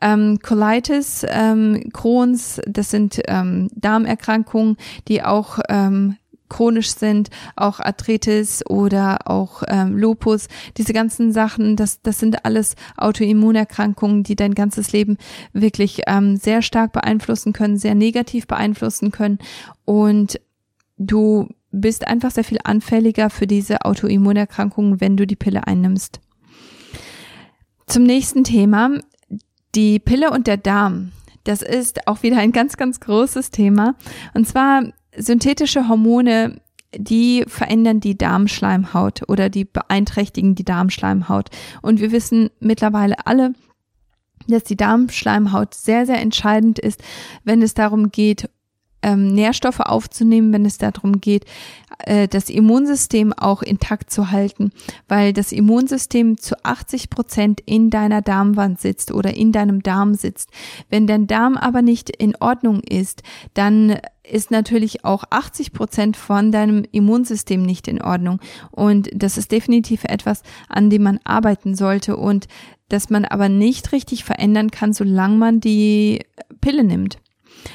[0.01, 6.17] Ähm, Colitis, ähm, Crohns, das sind ähm, Darmerkrankungen, die auch ähm,
[6.49, 12.75] chronisch sind, auch Arthritis oder auch ähm, Lupus, diese ganzen Sachen, das, das sind alles
[12.95, 15.17] Autoimmunerkrankungen, die dein ganzes Leben
[15.51, 19.39] wirklich ähm, sehr stark beeinflussen können, sehr negativ beeinflussen können
[19.85, 20.39] und
[20.97, 26.21] du bist einfach sehr viel anfälliger für diese Autoimmunerkrankungen, wenn du die Pille einnimmst.
[27.87, 28.91] Zum nächsten Thema.
[29.75, 31.11] Die Pille und der Darm.
[31.43, 33.95] Das ist auch wieder ein ganz, ganz großes Thema.
[34.35, 34.83] Und zwar
[35.17, 36.61] synthetische Hormone,
[36.95, 41.49] die verändern die Darmschleimhaut oder die beeinträchtigen die Darmschleimhaut.
[41.81, 43.53] Und wir wissen mittlerweile alle,
[44.47, 47.01] dass die Darmschleimhaut sehr, sehr entscheidend ist,
[47.43, 48.47] wenn es darum geht,
[49.03, 51.45] ähm, Nährstoffe aufzunehmen, wenn es darum geht,
[51.99, 54.71] äh, das Immunsystem auch intakt zu halten,
[55.07, 60.49] weil das Immunsystem zu 80 Prozent in deiner Darmwand sitzt oder in deinem Darm sitzt.
[60.89, 63.21] Wenn dein Darm aber nicht in Ordnung ist,
[63.53, 68.39] dann ist natürlich auch 80 Prozent von deinem Immunsystem nicht in Ordnung.
[68.71, 72.47] Und das ist definitiv etwas, an dem man arbeiten sollte und
[72.87, 76.19] das man aber nicht richtig verändern kann, solange man die
[76.61, 77.17] Pille nimmt.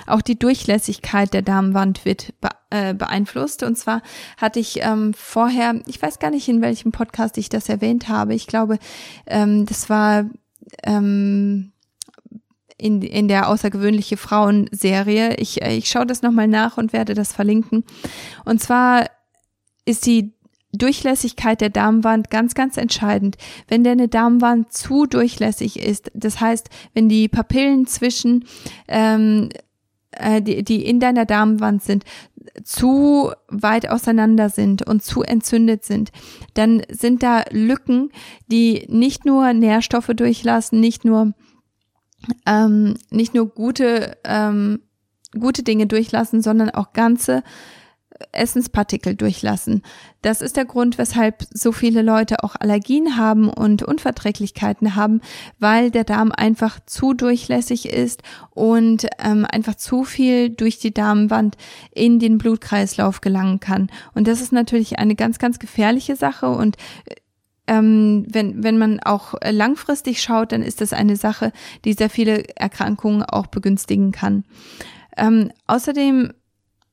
[0.06, 2.34] Auch die Durchlässigkeit der Darmwand wird
[2.70, 3.62] äh, beeinflusst.
[3.62, 4.02] Und zwar
[4.36, 8.34] hatte ich ähm, vorher, ich weiß gar nicht, in welchem Podcast ich das erwähnt habe.
[8.34, 8.78] Ich glaube,
[9.26, 10.26] ähm, das war
[10.82, 11.72] ähm,
[12.76, 15.36] in, in der außergewöhnliche Frauen-Serie.
[15.36, 17.84] Ich, äh, ich schaue das nochmal nach und werde das verlinken.
[18.44, 19.06] Und zwar
[19.84, 20.32] ist die
[20.72, 23.36] Durchlässigkeit der Darmwand ganz, ganz entscheidend.
[23.68, 28.44] Wenn deine Darmwand zu durchlässig ist, das heißt, wenn die Papillen zwischen
[28.86, 29.48] ähm,
[30.18, 32.04] äh, die, die in deiner Darmwand sind,
[32.64, 36.10] zu weit auseinander sind und zu entzündet sind,
[36.54, 38.10] dann sind da Lücken,
[38.50, 41.34] die nicht nur Nährstoffe durchlassen, nicht nur
[42.46, 44.80] ähm, nicht nur gute ähm,
[45.38, 47.42] gute Dinge durchlassen, sondern auch ganze
[48.32, 49.82] Essenspartikel durchlassen.
[50.22, 55.20] Das ist der Grund, weshalb so viele Leute auch Allergien haben und Unverträglichkeiten haben,
[55.58, 61.56] weil der Darm einfach zu durchlässig ist und ähm, einfach zu viel durch die Darmwand
[61.92, 63.90] in den Blutkreislauf gelangen kann.
[64.14, 66.76] Und das ist natürlich eine ganz, ganz gefährliche Sache und
[67.68, 71.52] ähm, wenn, wenn man auch langfristig schaut, dann ist das eine Sache,
[71.84, 74.44] die sehr viele Erkrankungen auch begünstigen kann.
[75.16, 76.32] Ähm, außerdem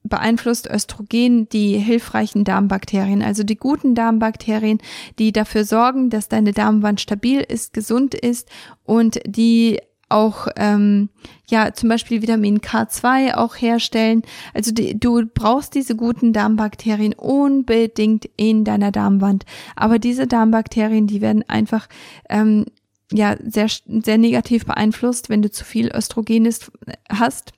[0.08, 4.80] beeinflusst Östrogen die hilfreichen Darmbakterien, also die guten Darmbakterien,
[5.20, 8.50] die dafür sorgen, dass deine Darmwand stabil ist, gesund ist
[8.84, 11.10] und die auch ähm,
[11.50, 14.22] ja zum Beispiel Vitamin K2 auch herstellen.
[14.54, 19.46] Also die, du brauchst diese guten Darmbakterien unbedingt in deiner Darmwand.
[19.76, 21.88] Aber diese Darmbakterien, die werden einfach
[22.30, 22.65] ähm,
[23.12, 26.72] ja sehr sehr negativ beeinflusst, wenn du zu viel Östrogenes
[27.10, 27.54] hast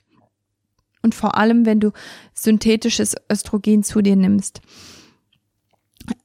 [1.07, 1.91] und vor allem, wenn du
[2.33, 4.59] synthetisches Östrogen zu dir nimmst.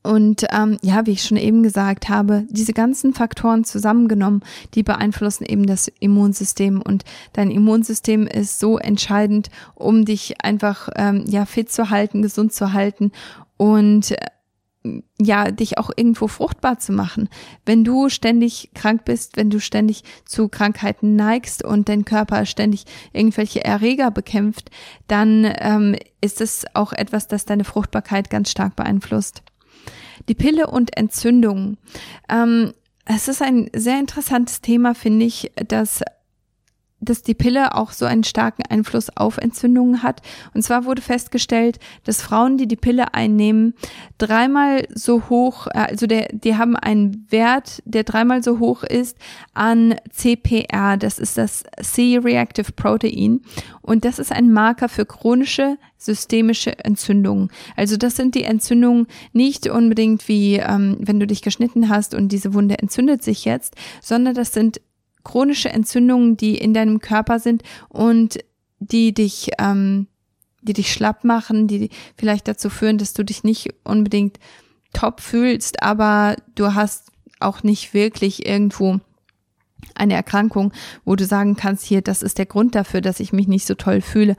[0.03, 4.43] Und ähm, ja, wie ich schon eben gesagt habe, diese ganzen Faktoren zusammengenommen,
[4.75, 6.83] die beeinflussen eben das Immunsystem.
[6.83, 12.53] Und dein Immunsystem ist so entscheidend, um dich einfach ähm, ja fit zu halten, gesund
[12.53, 13.13] zu halten
[13.57, 14.15] und
[15.21, 17.29] ja, dich auch irgendwo fruchtbar zu machen.
[17.65, 22.85] Wenn du ständig krank bist, wenn du ständig zu Krankheiten neigst und dein Körper ständig
[23.13, 24.71] irgendwelche Erreger bekämpft,
[25.07, 29.43] dann ähm, ist es auch etwas, das deine Fruchtbarkeit ganz stark beeinflusst.
[30.29, 31.79] Die Pille und Entzündungen.
[32.29, 32.73] Ähm,
[33.05, 36.03] es ist ein sehr interessantes Thema, finde ich, dass
[37.03, 40.23] dass die Pille auch so einen starken Einfluss auf Entzündungen hat.
[40.55, 43.75] Und zwar wurde festgestellt, dass Frauen, die die Pille einnehmen,
[44.19, 49.19] dreimal so hoch, äh, also der, die haben einen Wert, der dreimal so hoch ist
[49.53, 50.97] an CPR.
[50.97, 53.41] Das ist das C-Reactive Protein.
[53.83, 57.49] Und das ist ein Marker für chronische systemische Entzündungen.
[57.77, 62.31] Also das sind die Entzündungen nicht unbedingt wie, ähm, wenn du dich geschnitten hast und
[62.31, 64.81] diese Wunde entzündet sich jetzt, sondern das sind
[65.25, 68.39] chronische Entzündungen, die in deinem Körper sind und
[68.79, 70.07] die dich, ähm,
[70.63, 74.39] die dich schlapp machen, die vielleicht dazu führen, dass du dich nicht unbedingt
[74.93, 79.01] top fühlst, aber du hast auch nicht wirklich irgendwo
[79.95, 80.73] eine Erkrankung,
[81.05, 83.75] wo du sagen kannst, hier, das ist der Grund dafür, dass ich mich nicht so
[83.75, 84.37] toll fühle.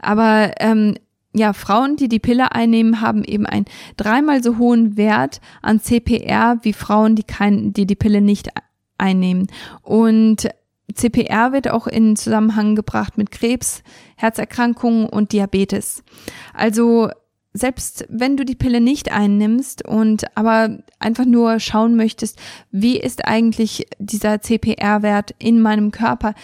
[0.00, 0.94] Aber ähm,
[1.32, 6.58] ja, Frauen, die die Pille einnehmen, haben eben einen dreimal so hohen Wert an CPR
[6.62, 8.48] wie Frauen, die kein, die die Pille nicht
[8.98, 9.48] einnehmen.
[9.82, 10.48] Und
[10.94, 13.82] CPR wird auch in Zusammenhang gebracht mit Krebs,
[14.16, 16.02] Herzerkrankungen und Diabetes.
[16.54, 17.10] Also
[17.56, 22.38] selbst wenn du die Pille nicht einnimmst und aber einfach nur schauen möchtest,
[22.70, 26.34] wie ist eigentlich dieser CPR-Wert in meinem Körper,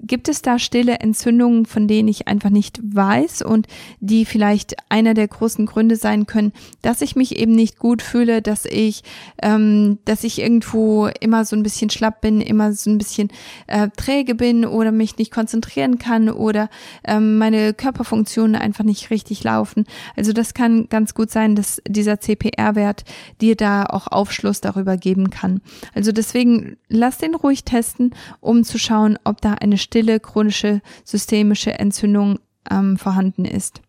[0.00, 3.66] gibt es da stille Entzündungen, von denen ich einfach nicht weiß und
[4.00, 8.42] die vielleicht einer der großen Gründe sein können, dass ich mich eben nicht gut fühle,
[8.42, 9.02] dass ich,
[9.42, 13.28] ähm, dass ich irgendwo immer so ein bisschen schlapp bin, immer so ein bisschen
[13.66, 16.68] äh, träge bin oder mich nicht konzentrieren kann oder
[17.04, 19.84] ähm, meine Körperfunktionen einfach nicht richtig laufen.
[20.16, 23.04] Also das das kann ganz gut sein, dass dieser CPR-Wert
[23.40, 25.62] dir da auch Aufschluss darüber geben kann.
[25.94, 31.78] Also deswegen lass den ruhig testen, um zu schauen, ob da eine stille chronische systemische
[31.78, 33.80] Entzündung ähm, vorhanden ist.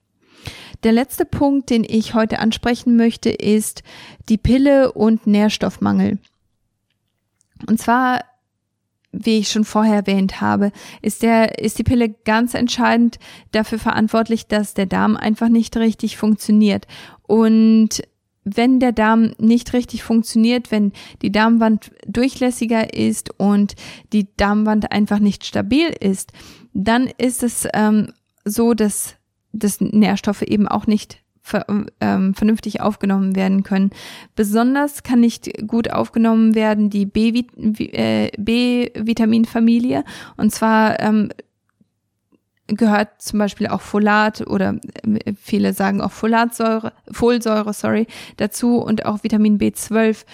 [0.86, 3.84] Der letzte Punkt, den ich heute ansprechen möchte, ist
[4.30, 6.20] die Pille und Nährstoffmangel.
[7.68, 8.22] Und zwar
[9.24, 13.18] wie ich schon vorher erwähnt habe, ist der, ist die Pille ganz entscheidend
[13.52, 16.88] dafür verantwortlich, dass der Darm einfach nicht richtig funktioniert.
[17.24, 18.04] Und
[18.44, 23.76] wenn der Darm nicht richtig funktioniert, wenn die Darmwand durchlässiger ist und
[24.14, 26.32] die Darmwand einfach nicht stabil ist,
[26.74, 28.12] dann ist es ähm,
[28.44, 29.16] so, dass,
[29.52, 31.66] dass Nährstoffe eben auch nicht ver
[32.02, 33.92] ähm, vernünftig aufgenommen werden können.
[34.36, 40.00] Besonders kann nicht gut aufgenommen werden die B-Vitaminfamilie.
[40.00, 40.04] Äh,
[40.38, 41.30] und zwar ähm,
[42.68, 49.06] gehört zum Beispiel auch Folat oder äh, viele sagen auch Folatsäure, Folsäure, sorry, dazu und
[49.06, 50.26] auch Vitamin B12.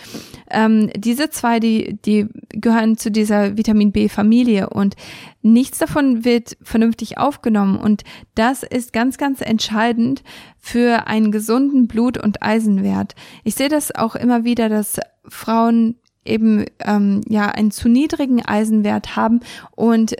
[0.49, 4.95] Ähm, diese zwei, die, die gehören zu dieser Vitamin B-Familie und
[5.41, 8.03] nichts davon wird vernünftig aufgenommen und
[8.35, 10.23] das ist ganz, ganz entscheidend
[10.57, 13.15] für einen gesunden Blut- und Eisenwert.
[13.43, 19.15] Ich sehe das auch immer wieder, dass Frauen eben ähm, ja einen zu niedrigen Eisenwert
[19.15, 19.41] haben
[19.71, 20.15] und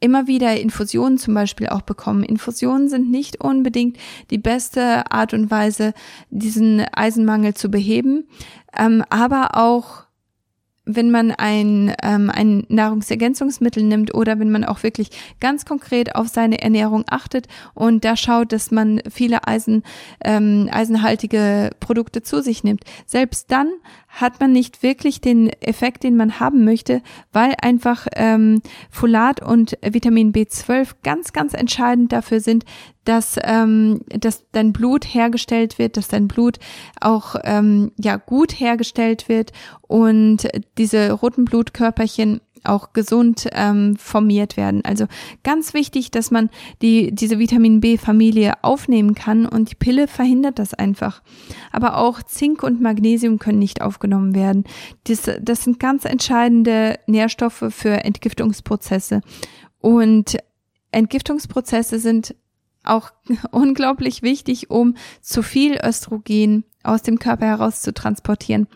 [0.00, 2.22] immer wieder Infusionen zum Beispiel auch bekommen.
[2.22, 3.96] Infusionen sind nicht unbedingt
[4.30, 5.94] die beste Art und Weise,
[6.30, 8.28] diesen Eisenmangel zu beheben,
[8.76, 10.07] ähm, aber auch
[10.88, 16.28] wenn man ein, ähm, ein Nahrungsergänzungsmittel nimmt oder wenn man auch wirklich ganz konkret auf
[16.28, 19.82] seine Ernährung achtet und da schaut, dass man viele Eisen,
[20.24, 22.84] ähm, eisenhaltige Produkte zu sich nimmt.
[23.06, 23.68] Selbst dann
[24.08, 29.76] hat man nicht wirklich den Effekt, den man haben möchte, weil einfach ähm, Folat und
[29.82, 32.64] Vitamin B12 ganz, ganz entscheidend dafür sind,
[33.08, 36.58] dass, ähm, dass dein Blut hergestellt wird, dass dein Blut
[37.00, 44.84] auch ähm, ja gut hergestellt wird und diese roten Blutkörperchen auch gesund ähm, formiert werden.
[44.84, 45.06] Also
[45.42, 46.50] ganz wichtig, dass man
[46.82, 51.22] die, diese Vitamin B-Familie aufnehmen kann und die Pille verhindert das einfach.
[51.72, 54.64] Aber auch Zink und Magnesium können nicht aufgenommen werden.
[55.04, 59.22] Das, das sind ganz entscheidende Nährstoffe für Entgiftungsprozesse.
[59.80, 60.36] Und
[60.90, 62.34] Entgiftungsprozesse sind
[62.88, 63.10] auch
[63.50, 68.66] unglaublich wichtig, um zu viel Östrogen aus dem Körper heraus zu transportieren.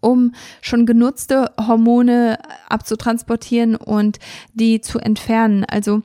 [0.00, 4.18] um schon genutzte Hormone abzutransportieren und
[4.54, 5.64] die zu entfernen.
[5.64, 6.02] Also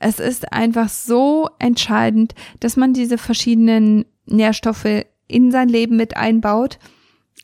[0.00, 6.78] es ist einfach so entscheidend, dass man diese verschiedenen Nährstoffe in sein Leben mit einbaut.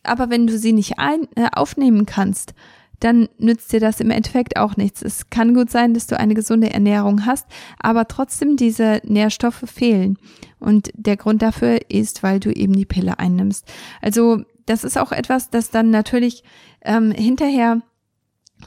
[0.03, 2.55] Aber wenn du sie nicht ein, äh, aufnehmen kannst,
[3.01, 5.03] dann nützt dir das im Endeffekt auch nichts.
[5.03, 7.47] Es kann gut sein, dass du eine gesunde Ernährung hast,
[7.79, 10.19] aber trotzdem diese Nährstoffe fehlen.
[10.59, 13.67] Und der Grund dafür ist, weil du eben die Pille einnimmst.
[14.01, 16.43] Also das ist auch etwas, das dann natürlich
[16.83, 17.83] ähm, hinterher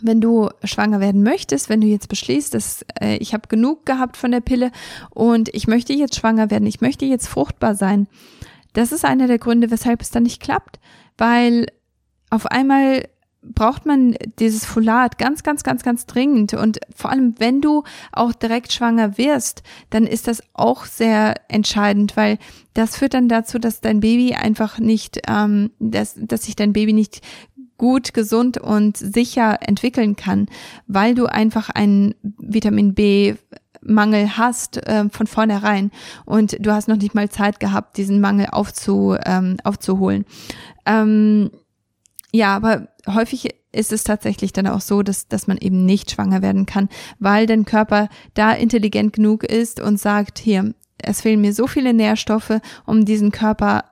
[0.02, 4.18] wenn du schwanger werden möchtest, wenn du jetzt beschließt, dass äh, ich habe genug gehabt
[4.18, 4.72] von der Pille
[5.10, 8.08] und ich möchte jetzt schwanger werden, ich möchte jetzt fruchtbar sein,
[8.74, 10.80] das ist einer der Gründe, weshalb es dann nicht klappt,
[11.18, 11.68] weil
[12.30, 13.08] auf einmal
[13.54, 16.54] braucht man dieses Folat ganz, ganz, ganz, ganz dringend.
[16.54, 22.18] Und vor allem, wenn du auch direkt schwanger wirst, dann ist das auch sehr entscheidend,
[22.18, 22.38] weil
[22.74, 26.94] das führt dann dazu, dass dein Baby einfach nicht, ähm, dass, dass sich dein Baby
[26.94, 27.22] nicht
[27.78, 30.48] gut, gesund und sicher entwickeln kann,
[30.88, 33.36] weil du einfach einen Vitamin B
[33.82, 35.92] Mangel hast äh, von vornherein
[36.26, 40.26] und du hast noch nicht mal Zeit gehabt, diesen Mangel aufzu, ähm, aufzuholen.
[40.86, 41.52] Ähm,
[42.38, 46.44] ja, aber häufig ist es tatsächlich dann auch so, dass, dass man eben nicht schwanger
[46.44, 51.54] werden kann, weil dein Körper da intelligent genug ist und sagt, hier, es fehlen mir
[51.54, 53.86] so viele Nährstoffe, um diesen Körper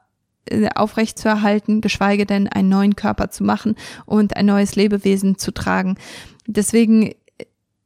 [0.45, 3.75] äh, aufrecht zu erhalten, geschweige denn einen neuen Körper zu machen
[4.05, 5.97] und ein neues Lebewesen zu tragen.
[6.45, 7.15] Deswegen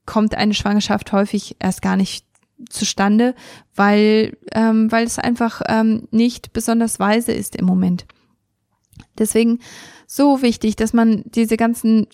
[0.05, 2.25] kommt eine Schwangerschaft häufig erst gar nicht
[2.69, 3.33] zustande,
[3.75, 8.05] weil, ähm, weil es einfach ähm, nicht besonders weise ist im Moment.
[9.17, 9.59] Deswegen
[10.11, 12.07] so wichtig, dass man diese ganzen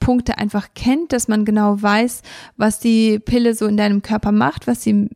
[0.00, 2.22] Punkte einfach kennt, dass man genau weiß,
[2.56, 5.10] was die Pille so in deinem Körper macht, was sie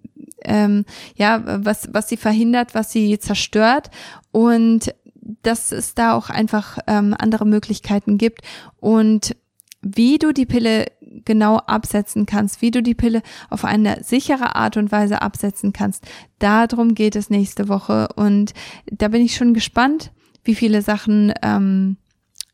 [0.44, 0.84] ähm,
[1.16, 3.90] ja, was was sie verhindert, was sie zerstört
[4.30, 4.94] und
[5.42, 8.42] dass es da auch einfach ähm, andere Möglichkeiten gibt
[8.78, 9.34] und
[9.80, 10.86] wie du die Pille
[11.24, 16.04] genau absetzen kannst, wie du die Pille auf eine sichere Art und Weise absetzen kannst.
[16.38, 18.52] Darum geht es nächste Woche und
[18.86, 20.12] da bin ich schon gespannt,
[20.46, 21.96] wie viele Sachen ähm,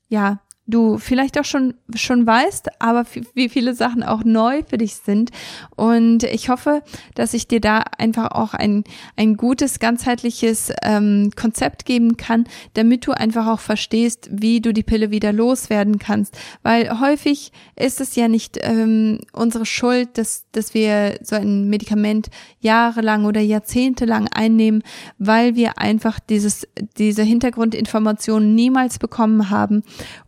[0.08, 0.40] ja
[0.72, 3.04] du vielleicht auch schon schon weißt, aber
[3.34, 5.30] wie viele Sachen auch neu für dich sind.
[5.76, 6.82] Und ich hoffe,
[7.14, 8.84] dass ich dir da einfach auch ein
[9.16, 12.44] ein gutes ganzheitliches ähm, Konzept geben kann,
[12.74, 18.00] damit du einfach auch verstehst, wie du die Pille wieder loswerden kannst, weil häufig ist
[18.00, 22.28] es ja nicht ähm, unsere Schuld, dass dass wir so ein Medikament
[22.60, 24.82] jahrelang oder jahrzehntelang einnehmen,
[25.18, 26.66] weil wir einfach dieses
[26.98, 29.82] diese Hintergrundinformationen niemals bekommen haben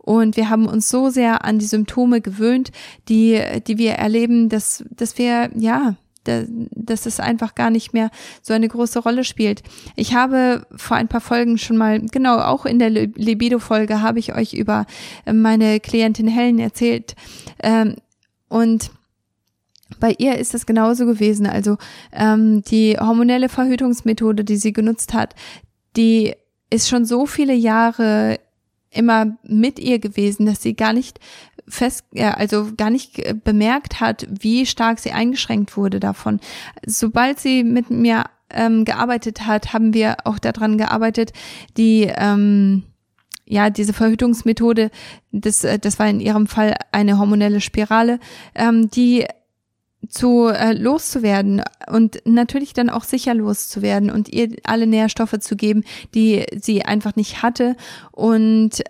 [0.04, 2.72] und wir haben uns so sehr an die Symptome gewöhnt,
[3.08, 8.10] die, die wir erleben, dass, dass wir, ja, dass es einfach gar nicht mehr
[8.42, 9.62] so eine große Rolle spielt.
[9.96, 14.34] Ich habe vor ein paar Folgen schon mal, genau, auch in der Libido-Folge habe ich
[14.34, 14.86] euch über
[15.30, 17.14] meine Klientin Helen erzählt.
[17.62, 17.96] Ähm,
[18.48, 18.90] und
[20.00, 21.46] bei ihr ist es genauso gewesen.
[21.46, 21.78] Also
[22.12, 25.34] ähm, die hormonelle Verhütungsmethode, die sie genutzt hat,
[25.96, 26.34] die
[26.68, 28.38] ist schon so viele Jahre
[28.94, 31.20] immer mit ihr gewesen, dass sie gar nicht
[31.68, 36.40] fest, also gar nicht bemerkt hat, wie stark sie eingeschränkt wurde davon.
[36.86, 41.32] Sobald sie mit mir ähm, gearbeitet hat, haben wir auch daran gearbeitet,
[41.76, 42.84] die ähm,
[43.46, 44.90] ja, diese Verhütungsmethode,
[45.32, 48.18] das, äh, das war in ihrem Fall eine hormonelle Spirale,
[48.54, 49.26] ähm, die
[50.08, 55.84] zu äh, loszuwerden und natürlich dann auch sicher loszuwerden und ihr alle Nährstoffe zu geben,
[56.14, 57.76] die sie einfach nicht hatte
[58.12, 58.82] und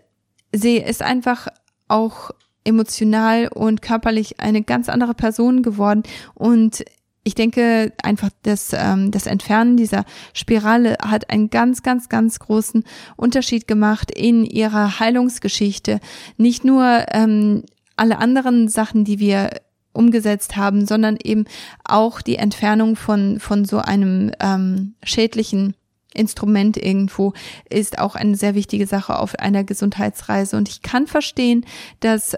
[0.53, 1.49] sie ist einfach
[1.89, 2.31] auch
[2.65, 6.03] emotional und körperlich eine ganz andere Person geworden
[6.35, 6.85] und
[7.25, 10.05] ich denke einfach, dass ähm, das Entfernen dieser
[10.35, 12.85] Spirale hat einen ganz, ganz, ganz großen
[13.17, 16.01] Unterschied gemacht in ihrer Heilungsgeschichte.
[16.37, 17.65] Nicht nur ähm,
[17.97, 19.51] alle anderen Sachen, die wir
[19.95, 21.47] umgesetzt haben, sondern eben
[21.85, 25.75] auch die Entfernung von, von so einem ähm, schädlichen
[26.13, 27.33] Instrument irgendwo
[27.69, 30.57] ist auch eine sehr wichtige Sache auf einer Gesundheitsreise.
[30.57, 31.67] Und ich kann verstehen,
[32.01, 32.37] dass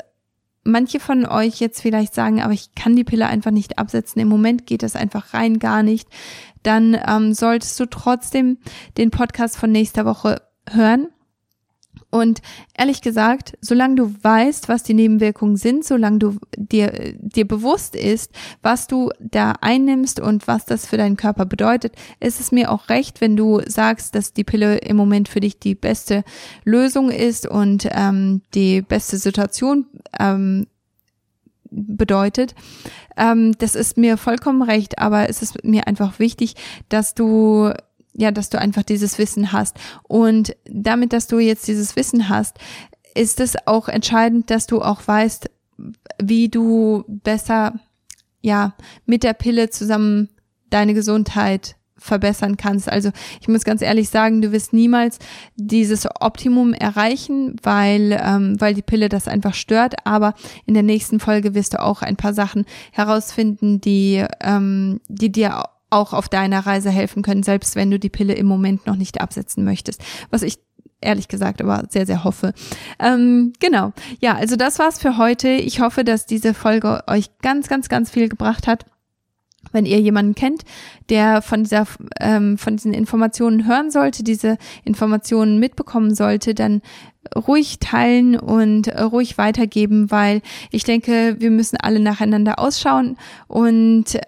[0.64, 4.20] manche von euch jetzt vielleicht sagen, aber ich kann die Pille einfach nicht absetzen.
[4.20, 6.08] Im Moment geht das einfach rein gar nicht.
[6.62, 8.58] Dann ähm, solltest du trotzdem
[8.96, 11.08] den Podcast von nächster Woche hören
[12.10, 12.40] und
[12.76, 18.32] ehrlich gesagt, solange du weißt, was die Nebenwirkungen sind, solange du dir, dir bewusst ist,
[18.62, 22.88] was du da einnimmst und was das für deinen Körper bedeutet, ist es mir auch
[22.88, 26.24] recht, wenn du sagst, dass die Pille im Moment für dich die beste
[26.64, 29.86] Lösung ist und ähm, die beste Situation
[30.18, 30.66] ähm,
[31.70, 32.54] bedeutet.
[33.16, 36.54] Ähm, das ist mir vollkommen recht, aber es ist mir einfach wichtig,
[36.88, 37.72] dass du
[38.16, 39.76] ja, dass du einfach dieses Wissen hast.
[40.02, 42.56] Und damit, dass du jetzt dieses Wissen hast,
[43.14, 45.50] ist es auch entscheidend, dass du auch weißt,
[46.22, 47.78] wie du besser,
[48.40, 50.28] ja, mit der Pille zusammen
[50.70, 52.90] deine Gesundheit verbessern kannst.
[52.90, 53.10] Also
[53.40, 55.18] ich muss ganz ehrlich sagen, du wirst niemals
[55.56, 59.94] dieses Optimum erreichen, weil, ähm, weil die Pille das einfach stört.
[60.04, 60.34] Aber
[60.66, 65.64] in der nächsten Folge wirst du auch ein paar Sachen herausfinden, die, ähm, die dir
[65.90, 69.20] auch auf deiner Reise helfen können, selbst wenn du die Pille im Moment noch nicht
[69.20, 70.02] absetzen möchtest.
[70.30, 70.58] Was ich
[71.00, 72.52] ehrlich gesagt aber sehr, sehr hoffe.
[72.98, 73.92] Ähm, genau.
[74.20, 75.48] Ja, also das war's für heute.
[75.48, 78.86] Ich hoffe, dass diese Folge euch ganz, ganz, ganz viel gebracht hat.
[79.72, 80.62] Wenn ihr jemanden kennt,
[81.08, 81.86] der von dieser,
[82.20, 86.82] ähm, von diesen Informationen hören sollte, diese Informationen mitbekommen sollte, dann
[87.34, 93.16] ruhig teilen und ruhig weitergeben, weil ich denke, wir müssen alle nacheinander ausschauen
[93.48, 94.18] und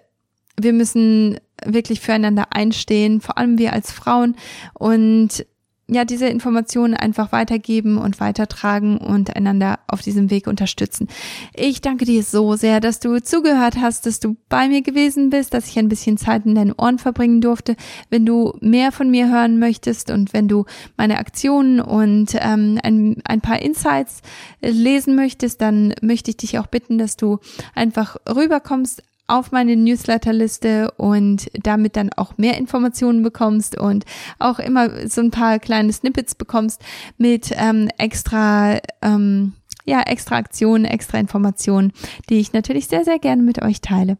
[0.61, 4.35] wir müssen wirklich füreinander einstehen, vor allem wir als Frauen
[4.73, 5.45] und
[5.91, 11.07] ja, diese Informationen einfach weitergeben und weitertragen und einander auf diesem Weg unterstützen.
[11.55, 15.53] Ich danke dir so sehr, dass du zugehört hast, dass du bei mir gewesen bist,
[15.53, 17.75] dass ich ein bisschen Zeit in deinen Ohren verbringen durfte.
[18.09, 23.17] Wenn du mehr von mir hören möchtest und wenn du meine Aktionen und ähm, ein,
[23.25, 24.21] ein paar Insights
[24.61, 27.39] lesen möchtest, dann möchte ich dich auch bitten, dass du
[27.73, 34.05] einfach rüberkommst auf meine Newsletterliste und damit dann auch mehr Informationen bekommst und
[34.39, 36.81] auch immer so ein paar kleine Snippets bekommst
[37.17, 39.53] mit ähm, extra ähm,
[39.89, 41.91] ja, extra Aktionen, extra Informationen,
[42.29, 44.17] die ich natürlich sehr, sehr gerne mit euch teile.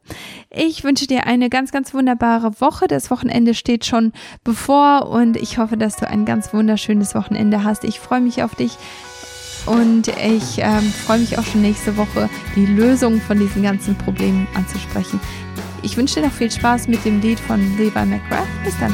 [0.49, 2.87] Ich wünsche dir eine ganz, ganz wunderbare Woche.
[2.87, 4.11] Das Wochenende steht schon
[4.43, 7.83] bevor und ich hoffe, dass du ein ganz wunderschönes Wochenende hast.
[7.83, 8.77] Ich freue mich auf dich.
[9.65, 14.47] Und ich ähm, freue mich auch schon nächste Woche, die Lösung von diesen ganzen Problemen
[14.55, 15.19] anzusprechen.
[15.81, 18.47] Ich wünsche dir noch viel Spaß mit dem Lied von Levi McGrath.
[18.63, 18.93] Bis dann.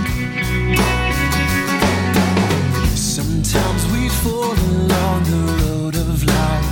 [2.96, 6.66] Sometimes we fall along the road of life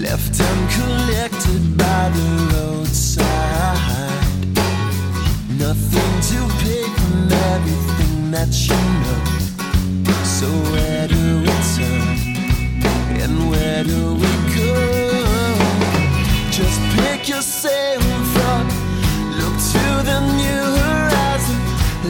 [0.00, 3.26] Left uncollected by the roadside
[5.58, 9.42] Nothing to pay from everything that you know
[10.24, 11.51] So where do we?
[13.84, 13.88] We?
[16.52, 18.66] Just pick yourself up,
[19.40, 21.58] look to the new horizon,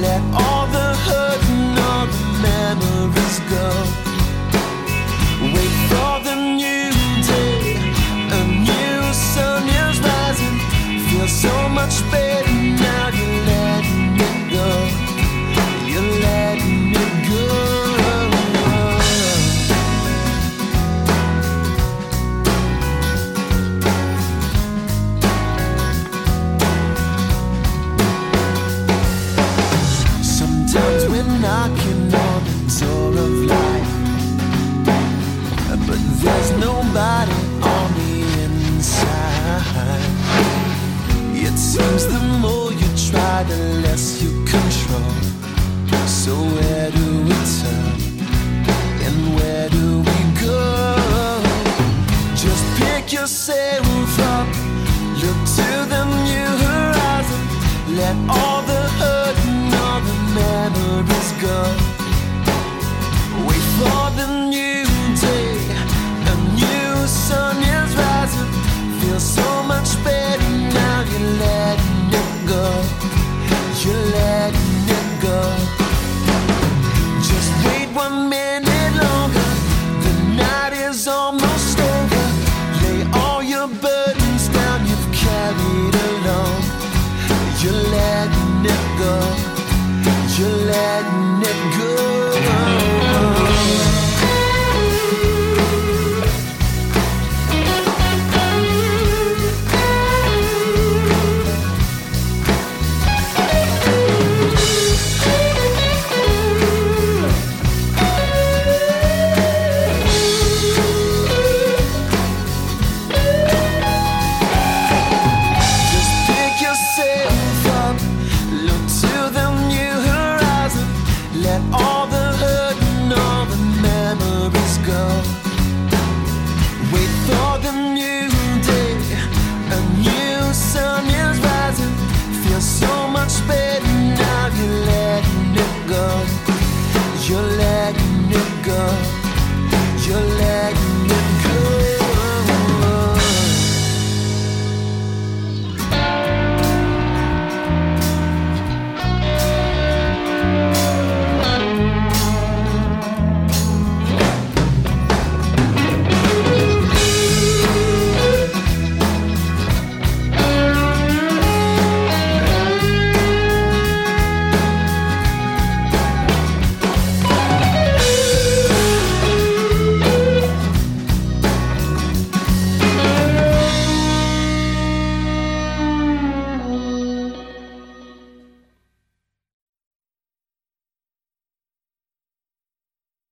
[0.02, 3.68] let all the hurt and all the memories go.
[5.54, 6.92] Wait for the new
[7.24, 7.76] day,
[8.38, 10.58] a new sun is rising,
[11.08, 12.31] feel so much better